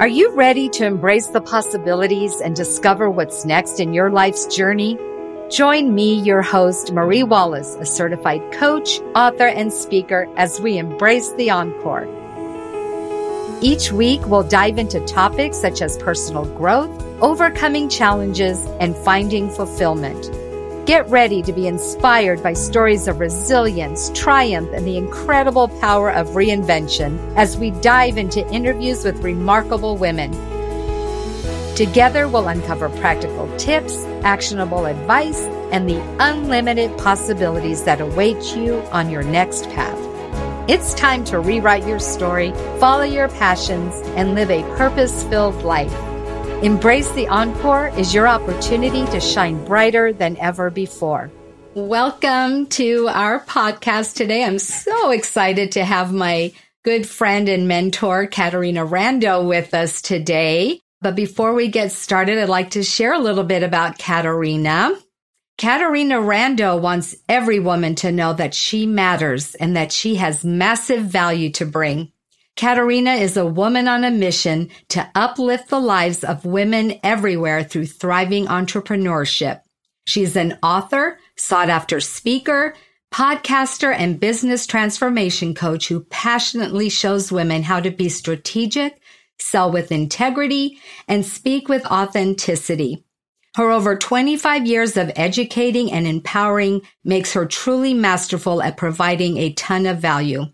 Are 0.00 0.08
you 0.08 0.32
ready 0.32 0.70
to 0.70 0.86
embrace 0.86 1.26
the 1.26 1.42
possibilities 1.42 2.40
and 2.40 2.56
discover 2.56 3.10
what's 3.10 3.44
next 3.44 3.80
in 3.80 3.92
your 3.92 4.10
life's 4.10 4.46
journey? 4.46 4.98
Join 5.50 5.94
me, 5.94 6.14
your 6.14 6.40
host, 6.40 6.90
Marie 6.90 7.22
Wallace, 7.22 7.74
a 7.74 7.84
certified 7.84 8.40
coach, 8.50 8.98
author, 9.14 9.46
and 9.46 9.70
speaker, 9.70 10.26
as 10.38 10.58
we 10.58 10.78
embrace 10.78 11.30
the 11.34 11.50
encore. 11.50 12.08
Each 13.60 13.92
week, 13.92 14.24
we'll 14.24 14.42
dive 14.42 14.78
into 14.78 15.04
topics 15.04 15.58
such 15.58 15.82
as 15.82 15.98
personal 15.98 16.46
growth, 16.56 16.90
overcoming 17.20 17.90
challenges, 17.90 18.64
and 18.80 18.96
finding 18.96 19.50
fulfillment. 19.50 20.30
Get 20.86 21.08
ready 21.08 21.42
to 21.42 21.52
be 21.52 21.66
inspired 21.66 22.42
by 22.42 22.54
stories 22.54 23.06
of 23.06 23.20
resilience, 23.20 24.10
triumph, 24.14 24.70
and 24.72 24.86
the 24.86 24.96
incredible 24.96 25.68
power 25.68 26.10
of 26.10 26.28
reinvention 26.28 27.18
as 27.36 27.56
we 27.56 27.70
dive 27.70 28.16
into 28.16 28.48
interviews 28.50 29.04
with 29.04 29.22
remarkable 29.22 29.98
women. 29.98 30.32
Together, 31.76 32.26
we'll 32.26 32.48
uncover 32.48 32.88
practical 32.88 33.46
tips, 33.58 34.04
actionable 34.24 34.86
advice, 34.86 35.42
and 35.70 35.88
the 35.88 36.00
unlimited 36.18 36.96
possibilities 36.98 37.84
that 37.84 38.00
await 38.00 38.56
you 38.56 38.80
on 38.90 39.10
your 39.10 39.22
next 39.22 39.66
path. 39.70 39.98
It's 40.68 40.94
time 40.94 41.24
to 41.24 41.38
rewrite 41.40 41.86
your 41.86 42.00
story, 42.00 42.52
follow 42.78 43.04
your 43.04 43.28
passions, 43.28 43.94
and 44.16 44.34
live 44.34 44.50
a 44.50 44.62
purpose 44.76 45.24
filled 45.24 45.62
life. 45.62 46.09
Embrace 46.62 47.10
the 47.12 47.26
Encore 47.28 47.88
is 47.96 48.12
your 48.12 48.28
opportunity 48.28 49.06
to 49.06 49.18
shine 49.18 49.64
brighter 49.64 50.12
than 50.12 50.36
ever 50.36 50.68
before. 50.68 51.30
Welcome 51.72 52.66
to 52.66 53.08
our 53.08 53.40
podcast 53.40 54.14
today. 54.14 54.44
I'm 54.44 54.58
so 54.58 55.10
excited 55.10 55.72
to 55.72 55.84
have 55.86 56.12
my 56.12 56.52
good 56.84 57.08
friend 57.08 57.48
and 57.48 57.66
mentor, 57.66 58.26
Caterina 58.26 58.84
Rando, 58.86 59.48
with 59.48 59.72
us 59.72 60.02
today. 60.02 60.82
But 61.00 61.16
before 61.16 61.54
we 61.54 61.68
get 61.68 61.92
started, 61.92 62.36
I'd 62.36 62.50
like 62.50 62.72
to 62.72 62.82
share 62.82 63.14
a 63.14 63.18
little 63.18 63.44
bit 63.44 63.62
about 63.62 63.96
Caterina. 63.96 64.92
Caterina 65.56 66.16
Rando 66.16 66.78
wants 66.78 67.16
every 67.26 67.58
woman 67.58 67.94
to 67.96 68.12
know 68.12 68.34
that 68.34 68.52
she 68.52 68.84
matters 68.84 69.54
and 69.54 69.76
that 69.76 69.92
she 69.92 70.16
has 70.16 70.44
massive 70.44 71.04
value 71.04 71.48
to 71.52 71.64
bring. 71.64 72.12
Caterina 72.60 73.12
is 73.14 73.38
a 73.38 73.46
woman 73.46 73.88
on 73.88 74.04
a 74.04 74.10
mission 74.10 74.68
to 74.90 75.10
uplift 75.14 75.70
the 75.70 75.80
lives 75.80 76.22
of 76.22 76.44
women 76.44 77.00
everywhere 77.02 77.64
through 77.64 77.86
thriving 77.86 78.48
entrepreneurship. 78.48 79.62
She's 80.04 80.36
an 80.36 80.58
author, 80.62 81.18
sought 81.36 81.70
after 81.70 82.00
speaker, 82.00 82.74
podcaster, 83.10 83.94
and 83.96 84.20
business 84.20 84.66
transformation 84.66 85.54
coach 85.54 85.88
who 85.88 86.00
passionately 86.10 86.90
shows 86.90 87.32
women 87.32 87.62
how 87.62 87.80
to 87.80 87.90
be 87.90 88.10
strategic, 88.10 89.00
sell 89.38 89.72
with 89.72 89.90
integrity, 89.90 90.80
and 91.08 91.24
speak 91.24 91.66
with 91.66 91.86
authenticity. 91.86 93.02
Her 93.56 93.70
over 93.70 93.96
25 93.96 94.66
years 94.66 94.98
of 94.98 95.10
educating 95.16 95.90
and 95.90 96.06
empowering 96.06 96.82
makes 97.04 97.32
her 97.32 97.46
truly 97.46 97.94
masterful 97.94 98.62
at 98.62 98.76
providing 98.76 99.38
a 99.38 99.54
ton 99.54 99.86
of 99.86 99.96
value. 99.96 100.44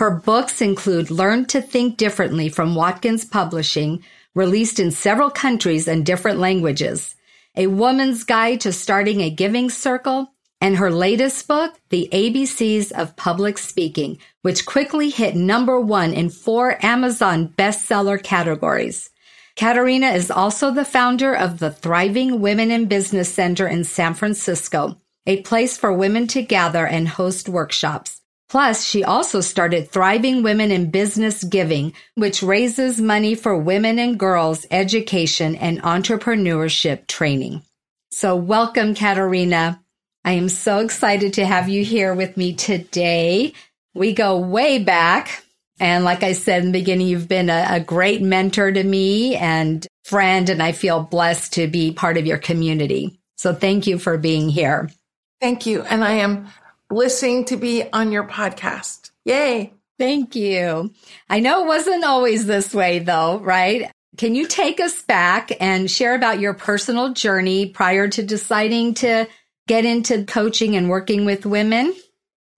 Her 0.00 0.10
books 0.10 0.62
include 0.62 1.10
Learn 1.10 1.44
to 1.48 1.60
Think 1.60 1.98
Differently 1.98 2.48
from 2.48 2.74
Watkins 2.74 3.26
Publishing, 3.26 4.02
released 4.34 4.80
in 4.80 4.92
several 4.92 5.28
countries 5.28 5.86
and 5.86 6.06
different 6.06 6.38
languages, 6.38 7.16
A 7.54 7.66
Woman's 7.66 8.24
Guide 8.24 8.62
to 8.62 8.72
Starting 8.72 9.20
a 9.20 9.28
Giving 9.28 9.68
Circle, 9.68 10.32
and 10.58 10.78
her 10.78 10.90
latest 10.90 11.46
book, 11.46 11.74
The 11.90 12.08
ABCs 12.12 12.92
of 12.92 13.14
Public 13.16 13.58
Speaking, 13.58 14.16
which 14.40 14.64
quickly 14.64 15.10
hit 15.10 15.36
number 15.36 15.78
one 15.78 16.14
in 16.14 16.30
four 16.30 16.82
Amazon 16.82 17.52
bestseller 17.58 18.22
categories. 18.22 19.10
Caterina 19.54 20.12
is 20.12 20.30
also 20.30 20.70
the 20.70 20.86
founder 20.86 21.34
of 21.34 21.58
the 21.58 21.70
Thriving 21.70 22.40
Women 22.40 22.70
in 22.70 22.86
Business 22.86 23.30
Center 23.34 23.68
in 23.68 23.84
San 23.84 24.14
Francisco, 24.14 24.98
a 25.26 25.42
place 25.42 25.76
for 25.76 25.92
women 25.92 26.26
to 26.28 26.40
gather 26.40 26.86
and 26.86 27.06
host 27.06 27.50
workshops. 27.50 28.19
Plus, 28.50 28.84
she 28.84 29.04
also 29.04 29.40
started 29.40 29.88
Thriving 29.88 30.42
Women 30.42 30.72
in 30.72 30.90
Business 30.90 31.44
Giving, 31.44 31.94
which 32.16 32.42
raises 32.42 33.00
money 33.00 33.36
for 33.36 33.56
women 33.56 34.00
and 34.00 34.18
girls 34.18 34.66
education 34.72 35.54
and 35.54 35.80
entrepreneurship 35.82 37.06
training. 37.06 37.62
So 38.10 38.34
welcome, 38.34 38.96
Caterina. 38.96 39.80
I 40.24 40.32
am 40.32 40.48
so 40.48 40.80
excited 40.80 41.34
to 41.34 41.46
have 41.46 41.68
you 41.68 41.84
here 41.84 42.12
with 42.12 42.36
me 42.36 42.54
today. 42.54 43.52
We 43.94 44.14
go 44.14 44.40
way 44.40 44.82
back. 44.82 45.44
And 45.78 46.04
like 46.04 46.24
I 46.24 46.32
said 46.32 46.62
in 46.62 46.72
the 46.72 46.78
beginning, 46.80 47.06
you've 47.06 47.28
been 47.28 47.50
a, 47.50 47.66
a 47.70 47.80
great 47.80 48.20
mentor 48.20 48.72
to 48.72 48.82
me 48.82 49.36
and 49.36 49.86
friend, 50.04 50.50
and 50.50 50.60
I 50.60 50.72
feel 50.72 51.04
blessed 51.04 51.52
to 51.52 51.68
be 51.68 51.92
part 51.92 52.16
of 52.16 52.26
your 52.26 52.38
community. 52.38 53.20
So 53.38 53.54
thank 53.54 53.86
you 53.86 53.96
for 53.96 54.18
being 54.18 54.48
here. 54.48 54.90
Thank 55.40 55.64
you. 55.66 55.82
And 55.82 56.04
I 56.04 56.14
am 56.14 56.48
blessing 56.90 57.44
to 57.46 57.56
be 57.56 57.84
on 57.92 58.10
your 58.10 58.24
podcast. 58.24 59.12
Yay. 59.24 59.72
Thank 59.96 60.34
you. 60.34 60.92
I 61.28 61.40
know 61.40 61.62
it 61.62 61.68
wasn't 61.68 62.04
always 62.04 62.46
this 62.46 62.74
way 62.74 62.98
though, 62.98 63.38
right? 63.38 63.90
Can 64.16 64.34
you 64.34 64.46
take 64.46 64.80
us 64.80 65.02
back 65.02 65.52
and 65.60 65.90
share 65.90 66.14
about 66.14 66.40
your 66.40 66.52
personal 66.52 67.12
journey 67.12 67.66
prior 67.66 68.08
to 68.08 68.22
deciding 68.22 68.94
to 68.94 69.28
get 69.68 69.84
into 69.84 70.24
coaching 70.24 70.74
and 70.74 70.90
working 70.90 71.24
with 71.24 71.46
women? 71.46 71.94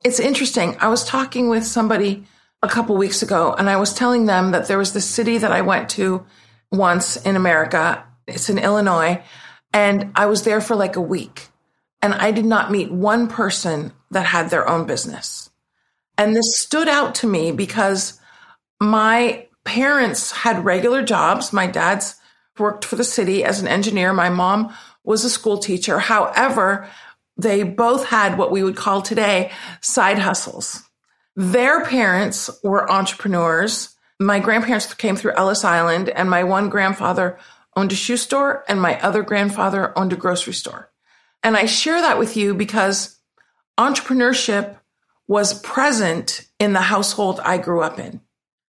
It's 0.03 0.19
interesting. 0.19 0.76
I 0.81 0.88
was 0.88 1.04
talking 1.04 1.48
with 1.48 1.66
somebody 1.66 2.25
a 2.62 2.69
couple 2.69 2.97
weeks 2.97 3.22
ago 3.22 3.54
and 3.59 3.69
I 3.69 3.76
was 3.76 3.92
telling 3.92 4.25
them 4.25 4.53
that 4.53 4.66
there 4.66 4.78
was 4.78 4.94
this 4.94 5.04
city 5.04 5.38
that 5.38 5.53
I 5.53 5.60
went 5.60 5.91
to 5.91 6.25
once 6.71 7.16
in 7.16 7.37
America. 7.37 8.03
It's 8.26 8.48
in 8.48 8.59
Illinois 8.59 9.22
and 9.75 10.12
I 10.15 10.26
was 10.26 10.44
there 10.44 10.62
for 10.62 10.75
like 10.75 10.97
a 10.97 11.03
week 11.03 11.48
and 12.00 12.15
I 12.15 12.31
did 12.31 12.47
not 12.47 12.71
meet 12.71 12.91
one 12.91 13.28
person 13.28 13.92
that 14.12 14.27
had 14.27 14.50
their 14.50 14.69
own 14.69 14.87
business. 14.87 15.50
And 16.17 16.37
this 16.37 16.61
stood 16.61 16.89
out 16.89 17.17
to 17.17 17.27
me 17.27 17.53
because 17.53 18.21
my 18.81 19.47
parents 19.65 20.31
had 20.31 20.65
regular 20.65 21.03
jobs. 21.03 21.53
My 21.53 21.67
dad's 21.67 22.17
worked 22.59 22.84
for 22.84 22.97
the 22.97 23.05
city 23.05 23.45
as 23.45 23.61
an 23.61 23.69
engineer. 23.69 24.12
My 24.12 24.28
mom 24.28 24.75
was 25.05 25.25
a 25.25 25.31
school 25.31 25.59
teacher. 25.59 25.99
However, 25.99 26.89
they 27.37 27.62
both 27.62 28.06
had 28.06 28.37
what 28.37 28.53
we 28.53 28.62
would 28.62 28.77
call 28.77 29.03
today 29.03 29.51
side 29.81 30.19
hustles. 30.19 30.83
Their 31.34 31.84
parents 31.87 32.51
were 32.62 32.91
entrepreneurs. 32.91 33.97
My 34.21 34.39
grandparents 34.39 34.93
came 34.95 35.17
through 35.17 35.34
Ellis 35.34 35.65
Island 35.65 36.11
and 36.11 36.28
my 36.28 36.45
one 36.45 36.69
grandfather 36.69 37.39
owned 37.75 37.93
a 37.93 37.97
shoe 37.97 38.19
store 38.19 38.65
and 38.69 38.81
my 38.81 39.01
other 39.01 39.22
grandfather 39.22 39.97
owned 39.99 40.12
a 40.12 40.17
grocery 40.17 40.53
store. 40.53 40.91
And 41.43 41.56
I 41.56 41.67
share 41.67 42.01
that 42.01 42.19
with 42.19 42.37
you 42.37 42.55
because 42.55 43.19
entrepreneurship 43.82 44.76
was 45.26 45.59
present 45.60 46.47
in 46.59 46.72
the 46.72 46.81
household 46.81 47.41
I 47.43 47.59
grew 47.59 47.82
up 47.82 47.98
in. 47.98 48.20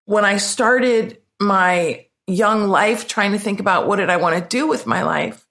When 0.06 0.26
I 0.26 0.38
started 0.38 1.20
my 1.40 2.08
young 2.26 2.68
life 2.68 3.08
trying 3.08 3.34
to 3.34 3.40
think 3.40 3.60
about 3.60 3.88
what 3.88 3.98
did 3.98 4.10
I 4.10 4.18
want 4.18 4.36
to 4.42 4.58
do 4.58 4.68
with 4.68 4.88
my 4.88 5.04
life, 5.04 5.46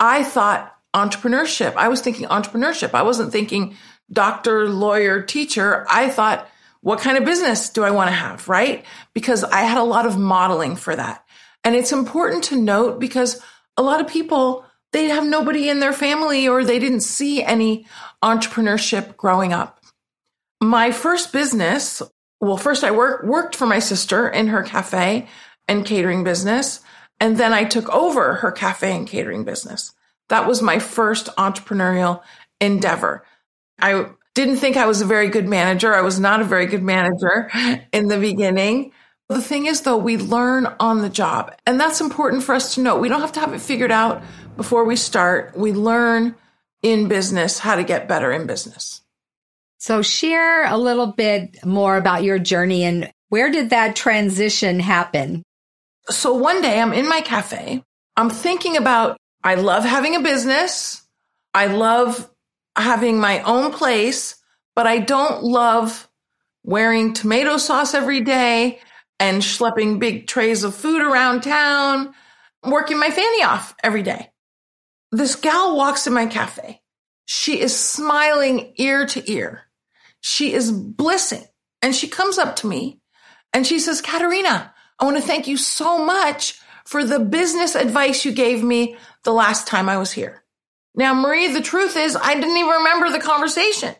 I 0.00 0.22
thought 0.22 0.74
entrepreneurship. 0.94 1.74
I 1.76 1.88
was 1.88 2.00
thinking 2.00 2.26
entrepreneurship. 2.28 2.94
I 2.94 3.02
wasn't 3.02 3.32
thinking 3.32 3.76
doctor, 4.10 4.68
lawyer, 4.68 5.22
teacher. 5.22 5.86
I 5.90 6.08
thought, 6.08 6.48
what 6.80 7.00
kind 7.00 7.18
of 7.18 7.24
business 7.24 7.70
do 7.70 7.82
I 7.82 7.90
want 7.90 8.08
to 8.08 8.14
have? 8.14 8.48
Right. 8.48 8.84
Because 9.12 9.44
I 9.44 9.62
had 9.62 9.78
a 9.78 9.82
lot 9.82 10.06
of 10.06 10.16
modeling 10.16 10.76
for 10.76 10.94
that. 10.94 11.24
And 11.64 11.74
it's 11.74 11.92
important 11.92 12.44
to 12.44 12.56
note 12.56 13.00
because 13.00 13.42
a 13.76 13.82
lot 13.82 14.00
of 14.00 14.08
people 14.08 14.64
they 14.92 15.06
have 15.06 15.26
nobody 15.26 15.68
in 15.68 15.80
their 15.80 15.92
family 15.92 16.48
or 16.48 16.64
they 16.64 16.78
didn't 16.78 17.00
see 17.00 17.42
any 17.42 17.86
entrepreneurship 18.22 19.16
growing 19.16 19.52
up. 19.52 19.80
My 20.60 20.90
first 20.90 21.32
business, 21.32 22.02
well, 22.40 22.56
first 22.56 22.84
I 22.84 22.90
work, 22.90 23.24
worked 23.24 23.54
for 23.54 23.66
my 23.66 23.78
sister 23.78 24.28
in 24.28 24.48
her 24.48 24.62
cafe 24.62 25.28
and 25.66 25.84
catering 25.84 26.24
business. 26.24 26.80
And 27.20 27.36
then 27.36 27.52
I 27.52 27.64
took 27.64 27.88
over 27.90 28.34
her 28.34 28.52
cafe 28.52 28.96
and 28.96 29.06
catering 29.06 29.44
business. 29.44 29.92
That 30.28 30.46
was 30.46 30.62
my 30.62 30.78
first 30.78 31.28
entrepreneurial 31.36 32.22
endeavor. 32.60 33.24
I 33.80 34.06
didn't 34.34 34.56
think 34.56 34.76
I 34.76 34.86
was 34.86 35.00
a 35.00 35.06
very 35.06 35.28
good 35.28 35.48
manager. 35.48 35.94
I 35.94 36.00
was 36.00 36.20
not 36.20 36.40
a 36.40 36.44
very 36.44 36.66
good 36.66 36.82
manager 36.82 37.50
in 37.92 38.08
the 38.08 38.18
beginning. 38.18 38.92
The 39.28 39.42
thing 39.42 39.66
is, 39.66 39.82
though, 39.82 39.98
we 39.98 40.16
learn 40.16 40.66
on 40.80 41.02
the 41.02 41.10
job. 41.10 41.54
And 41.66 41.78
that's 41.78 42.00
important 42.00 42.44
for 42.44 42.54
us 42.54 42.74
to 42.74 42.80
know. 42.80 42.98
We 42.98 43.08
don't 43.08 43.20
have 43.20 43.32
to 43.32 43.40
have 43.40 43.52
it 43.52 43.60
figured 43.60 43.92
out 43.92 44.22
before 44.56 44.84
we 44.84 44.96
start. 44.96 45.56
We 45.56 45.72
learn 45.72 46.34
in 46.82 47.08
business 47.08 47.58
how 47.58 47.76
to 47.76 47.84
get 47.84 48.08
better 48.08 48.32
in 48.32 48.46
business. 48.46 49.02
So, 49.78 50.02
share 50.02 50.64
a 50.66 50.76
little 50.76 51.08
bit 51.08 51.64
more 51.64 51.96
about 51.96 52.24
your 52.24 52.38
journey 52.38 52.84
and 52.84 53.10
where 53.28 53.50
did 53.50 53.70
that 53.70 53.94
transition 53.94 54.80
happen? 54.80 55.42
So, 56.08 56.32
one 56.32 56.62
day 56.62 56.80
I'm 56.80 56.94
in 56.94 57.08
my 57.08 57.20
cafe. 57.20 57.84
I'm 58.16 58.30
thinking 58.30 58.76
about 58.76 59.18
I 59.44 59.56
love 59.56 59.84
having 59.84 60.16
a 60.16 60.22
business. 60.22 61.02
I 61.52 61.66
love 61.66 62.28
having 62.76 63.20
my 63.20 63.42
own 63.42 63.72
place, 63.72 64.36
but 64.74 64.86
I 64.86 64.98
don't 64.98 65.44
love 65.44 66.08
wearing 66.64 67.12
tomato 67.12 67.56
sauce 67.56 67.94
every 67.94 68.20
day 68.22 68.80
and 69.20 69.42
schlepping 69.42 69.98
big 69.98 70.26
trays 70.26 70.64
of 70.64 70.74
food 70.74 71.02
around 71.02 71.42
town, 71.42 72.14
working 72.64 72.98
my 72.98 73.10
fanny 73.10 73.42
off 73.42 73.74
every 73.82 74.02
day. 74.02 74.30
This 75.10 75.36
gal 75.36 75.76
walks 75.76 76.06
in 76.06 76.12
my 76.12 76.26
cafe. 76.26 76.82
She 77.26 77.60
is 77.60 77.78
smiling 77.78 78.72
ear 78.76 79.06
to 79.06 79.30
ear. 79.30 79.62
She 80.20 80.52
is 80.52 80.70
blissing. 80.70 81.44
And 81.82 81.94
she 81.94 82.08
comes 82.08 82.38
up 82.38 82.56
to 82.56 82.66
me 82.66 83.00
and 83.52 83.66
she 83.66 83.78
says, 83.78 84.00
Caterina, 84.00 84.74
I 84.98 85.04
want 85.04 85.16
to 85.16 85.22
thank 85.22 85.46
you 85.46 85.56
so 85.56 86.04
much 86.04 86.60
for 86.84 87.04
the 87.04 87.18
business 87.18 87.74
advice 87.74 88.24
you 88.24 88.32
gave 88.32 88.62
me 88.62 88.96
the 89.24 89.32
last 89.32 89.66
time 89.66 89.88
I 89.88 89.98
was 89.98 90.12
here. 90.12 90.42
Now, 90.94 91.14
Marie, 91.14 91.52
the 91.52 91.60
truth 91.60 91.96
is 91.96 92.16
I 92.16 92.34
didn't 92.34 92.56
even 92.56 92.70
remember 92.70 93.10
the 93.10 93.20
conversation, 93.20 93.94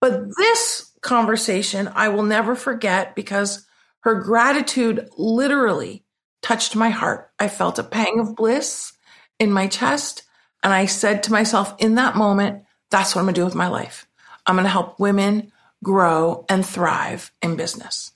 but 0.00 0.22
this 0.36 0.90
conversation 1.02 1.88
I 1.88 2.08
will 2.08 2.22
never 2.22 2.54
forget 2.54 3.14
because 3.14 3.63
her 4.04 4.14
gratitude 4.16 5.08
literally 5.16 6.04
touched 6.42 6.76
my 6.76 6.90
heart. 6.90 7.30
I 7.38 7.48
felt 7.48 7.78
a 7.78 7.82
pang 7.82 8.20
of 8.20 8.36
bliss 8.36 8.92
in 9.38 9.50
my 9.50 9.66
chest. 9.66 10.24
And 10.62 10.74
I 10.74 10.84
said 10.84 11.22
to 11.22 11.32
myself 11.32 11.74
in 11.78 11.94
that 11.94 12.14
moment, 12.14 12.64
that's 12.90 13.14
what 13.14 13.20
I'm 13.20 13.24
going 13.24 13.34
to 13.34 13.40
do 13.40 13.44
with 13.46 13.54
my 13.54 13.68
life. 13.68 14.06
I'm 14.46 14.56
going 14.56 14.64
to 14.64 14.70
help 14.70 15.00
women 15.00 15.52
grow 15.82 16.44
and 16.50 16.64
thrive 16.64 17.32
in 17.42 17.56
business. 17.56 18.12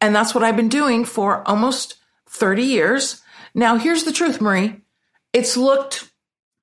And 0.00 0.16
that's 0.16 0.34
what 0.34 0.42
I've 0.42 0.56
been 0.56 0.70
doing 0.70 1.04
for 1.04 1.46
almost 1.46 1.96
30 2.30 2.62
years. 2.62 3.22
Now, 3.54 3.76
here's 3.76 4.04
the 4.04 4.12
truth, 4.12 4.40
Marie. 4.40 4.80
It's 5.34 5.56
looked 5.56 6.10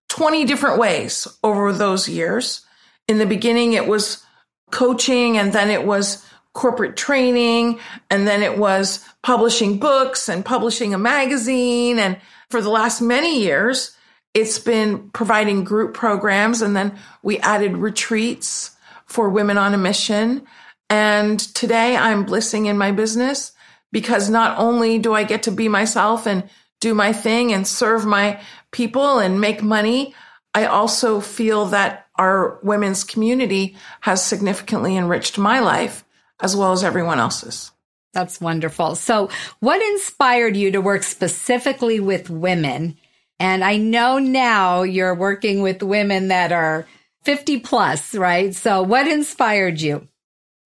20 0.10 0.46
different 0.46 0.80
ways 0.80 1.28
over 1.44 1.72
those 1.72 2.10
years. 2.10 2.66
In 3.08 3.20
the 3.20 3.28
beginning, 3.28 3.74
it 3.74 3.88
was 3.88 4.24
coaching 4.72 5.38
and 5.38 5.54
then 5.54 5.70
it 5.70 5.86
was 5.86 6.26
corporate 6.54 6.96
training 6.96 7.80
and 8.10 8.28
then 8.28 8.44
it 8.44 8.58
was 8.58 9.04
publishing 9.24 9.80
books 9.80 10.30
and 10.30 10.46
publishing 10.46 10.94
a 10.94 11.00
magazine. 11.00 12.00
And 12.00 12.18
for 12.50 12.62
the 12.62 12.70
last 12.70 13.02
many 13.02 13.42
years, 13.42 13.96
it's 14.34 14.60
been 14.60 15.10
providing 15.10 15.64
group 15.64 15.94
programs 15.94 16.62
and 16.62 16.76
then 16.76 16.98
we 17.24 17.40
added 17.40 17.78
retreats 17.78 18.72
for 19.06 19.30
women 19.30 19.58
on 19.58 19.74
a 19.74 19.78
mission. 19.78 20.46
And 20.90 21.40
today 21.40 21.96
I'm 21.98 22.26
blissing 22.26 22.68
in 22.68 22.78
my 22.78 22.92
business 22.92 23.52
because 23.92 24.30
not 24.30 24.58
only 24.60 25.00
do 25.00 25.14
I 25.14 25.24
get 25.24 25.44
to 25.44 25.52
be 25.52 25.68
myself 25.68 26.28
and 26.28 26.50
do 26.82 26.94
my 26.94 27.14
thing 27.14 27.54
and 27.54 27.68
serve 27.68 28.06
my 28.06 28.42
people 28.72 29.20
and 29.20 29.42
make 29.42 29.64
money, 29.64 30.14
I 30.54 30.66
also 30.66 31.20
feel 31.20 31.66
that 31.68 32.08
our 32.16 32.60
women's 32.62 33.04
community 33.04 33.76
has 34.02 34.24
significantly 34.24 34.98
enriched 34.98 35.38
my 35.38 35.60
life 35.60 36.03
as 36.44 36.56
well 36.56 36.74
as 36.74 36.84
everyone 36.84 37.20
else's. 37.20 37.72
That's 38.14 38.40
wonderful. 38.40 38.96
So, 38.96 39.30
what 39.60 39.82
inspired 39.82 40.56
you 40.56 40.72
to 40.72 40.82
work 40.82 41.02
specifically 41.02 42.00
with 42.00 42.30
women? 42.30 42.98
And 43.40 43.64
I 43.64 43.78
know 43.78 44.20
now 44.20 44.84
you're 44.84 45.16
working 45.16 45.64
with 45.64 45.82
women 45.82 46.28
that 46.28 46.52
are 46.52 46.86
50 47.24 47.62
plus, 47.62 48.14
right? 48.14 48.54
So, 48.54 48.84
what 48.84 49.08
inspired 49.08 49.82
you? 49.82 50.08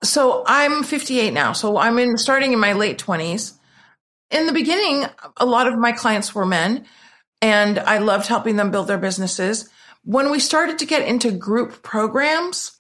So, 0.04 0.44
I'm 0.46 0.84
58 0.84 1.32
now. 1.32 1.54
So, 1.54 1.78
I'm 1.78 1.98
in 2.00 2.18
starting 2.18 2.52
in 2.52 2.60
my 2.60 2.74
late 2.74 2.98
20s. 2.98 3.54
In 4.30 4.46
the 4.46 4.52
beginning, 4.52 5.06
a 5.38 5.46
lot 5.46 5.68
of 5.68 5.80
my 5.80 5.94
clients 5.94 6.36
were 6.36 6.46
men, 6.46 6.86
and 7.42 7.80
I 7.80 8.00
loved 8.00 8.28
helping 8.28 8.58
them 8.58 8.72
build 8.72 8.88
their 8.88 8.98
businesses. 8.98 9.70
When 10.04 10.32
we 10.32 10.40
started 10.40 10.80
to 10.80 10.86
get 10.86 11.08
into 11.08 11.32
group 11.32 11.82
programs, 11.82 12.78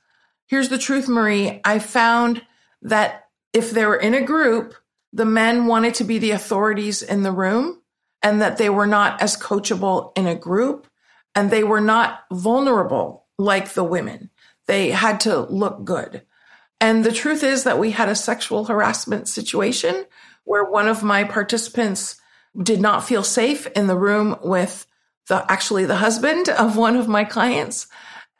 here's 0.47 0.67
the 0.67 0.77
truth, 0.77 1.07
Marie. 1.07 1.61
I 1.63 1.79
found 1.79 2.41
that 2.81 3.27
if 3.53 3.71
they 3.71 3.85
were 3.85 3.95
in 3.95 4.13
a 4.13 4.21
group, 4.21 4.75
the 5.13 5.25
men 5.25 5.67
wanted 5.67 5.95
to 5.95 6.03
be 6.03 6.19
the 6.19 6.31
authorities 6.31 7.01
in 7.01 7.23
the 7.23 7.31
room 7.31 7.81
and 8.21 8.41
that 8.41 8.57
they 8.57 8.69
were 8.69 8.87
not 8.87 9.21
as 9.21 9.37
coachable 9.37 10.11
in 10.17 10.27
a 10.27 10.35
group 10.35 10.87
and 11.35 11.49
they 11.49 11.63
were 11.63 11.81
not 11.81 12.25
vulnerable 12.31 13.25
like 13.37 13.73
the 13.73 13.83
women. 13.83 14.29
They 14.65 14.89
had 14.89 15.19
to 15.21 15.41
look 15.41 15.85
good. 15.85 16.23
And 16.79 17.03
the 17.03 17.11
truth 17.11 17.43
is 17.43 17.63
that 17.63 17.79
we 17.79 17.91
had 17.91 18.09
a 18.09 18.15
sexual 18.15 18.65
harassment 18.65 19.27
situation 19.27 20.05
where 20.43 20.63
one 20.63 20.87
of 20.87 21.03
my 21.03 21.23
participants 21.23 22.19
did 22.61 22.81
not 22.81 23.03
feel 23.03 23.23
safe 23.23 23.67
in 23.67 23.87
the 23.87 23.97
room 23.97 24.37
with 24.43 24.85
the 25.27 25.49
actually 25.51 25.85
the 25.85 25.95
husband 25.95 26.49
of 26.57 26.77
one 26.77 26.95
of 26.95 27.07
my 27.07 27.23
clients. 27.23 27.87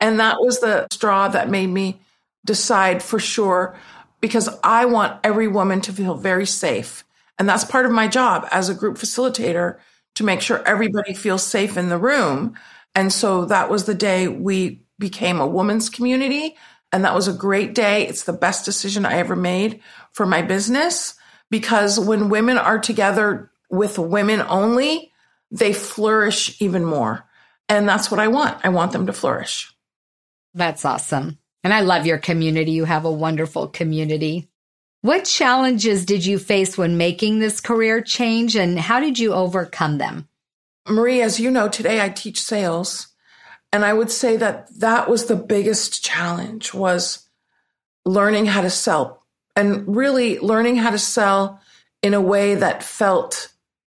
And 0.00 0.20
that 0.20 0.36
was 0.38 0.60
the 0.60 0.86
straw 0.92 1.28
that 1.28 1.50
made 1.50 1.68
me 1.68 2.00
decide 2.44 3.02
for 3.02 3.18
sure 3.18 3.76
because 4.20 4.48
I 4.62 4.86
want 4.86 5.20
every 5.24 5.48
woman 5.48 5.80
to 5.82 5.92
feel 5.92 6.14
very 6.14 6.46
safe. 6.46 7.04
And 7.38 7.48
that's 7.48 7.64
part 7.64 7.86
of 7.86 7.92
my 7.92 8.08
job 8.08 8.46
as 8.50 8.68
a 8.68 8.74
group 8.74 8.96
facilitator 8.96 9.78
to 10.16 10.24
make 10.24 10.40
sure 10.40 10.66
everybody 10.66 11.14
feels 11.14 11.44
safe 11.44 11.76
in 11.76 11.88
the 11.88 11.98
room. 11.98 12.54
And 12.94 13.12
so 13.12 13.44
that 13.44 13.70
was 13.70 13.84
the 13.84 13.94
day 13.94 14.26
we 14.26 14.82
became 14.98 15.40
a 15.40 15.46
woman's 15.46 15.88
community. 15.88 16.56
And 16.92 17.04
that 17.04 17.14
was 17.14 17.28
a 17.28 17.32
great 17.32 17.74
day. 17.74 18.06
It's 18.08 18.24
the 18.24 18.32
best 18.32 18.64
decision 18.64 19.06
I 19.06 19.18
ever 19.18 19.36
made 19.36 19.80
for 20.12 20.26
my 20.26 20.42
business 20.42 21.14
because 21.50 22.00
when 22.00 22.30
women 22.30 22.58
are 22.58 22.78
together 22.78 23.50
with 23.70 23.98
women 23.98 24.40
only, 24.40 25.12
they 25.50 25.72
flourish 25.72 26.60
even 26.60 26.84
more. 26.84 27.24
And 27.68 27.88
that's 27.88 28.10
what 28.10 28.20
I 28.20 28.28
want. 28.28 28.58
I 28.64 28.70
want 28.70 28.92
them 28.92 29.06
to 29.06 29.12
flourish. 29.12 29.72
That's 30.54 30.84
awesome. 30.84 31.37
And 31.64 31.74
I 31.74 31.80
love 31.80 32.06
your 32.06 32.18
community. 32.18 32.72
You 32.72 32.84
have 32.84 33.04
a 33.04 33.10
wonderful 33.10 33.68
community. 33.68 34.48
What 35.00 35.24
challenges 35.24 36.04
did 36.04 36.24
you 36.26 36.38
face 36.38 36.76
when 36.76 36.96
making 36.96 37.38
this 37.38 37.60
career 37.60 38.00
change 38.00 38.56
and 38.56 38.78
how 38.78 39.00
did 39.00 39.18
you 39.18 39.32
overcome 39.32 39.98
them? 39.98 40.28
Marie, 40.88 41.20
as 41.20 41.38
you 41.38 41.50
know, 41.50 41.68
today 41.68 42.00
I 42.00 42.08
teach 42.08 42.40
sales 42.40 43.08
and 43.72 43.84
I 43.84 43.92
would 43.92 44.10
say 44.10 44.36
that 44.36 44.68
that 44.80 45.08
was 45.08 45.26
the 45.26 45.36
biggest 45.36 46.02
challenge 46.02 46.72
was 46.72 47.28
learning 48.04 48.46
how 48.46 48.62
to 48.62 48.70
sell 48.70 49.26
and 49.54 49.96
really 49.96 50.38
learning 50.38 50.76
how 50.76 50.90
to 50.90 50.98
sell 50.98 51.60
in 52.02 52.14
a 52.14 52.20
way 52.20 52.54
that 52.54 52.82
felt 52.82 53.52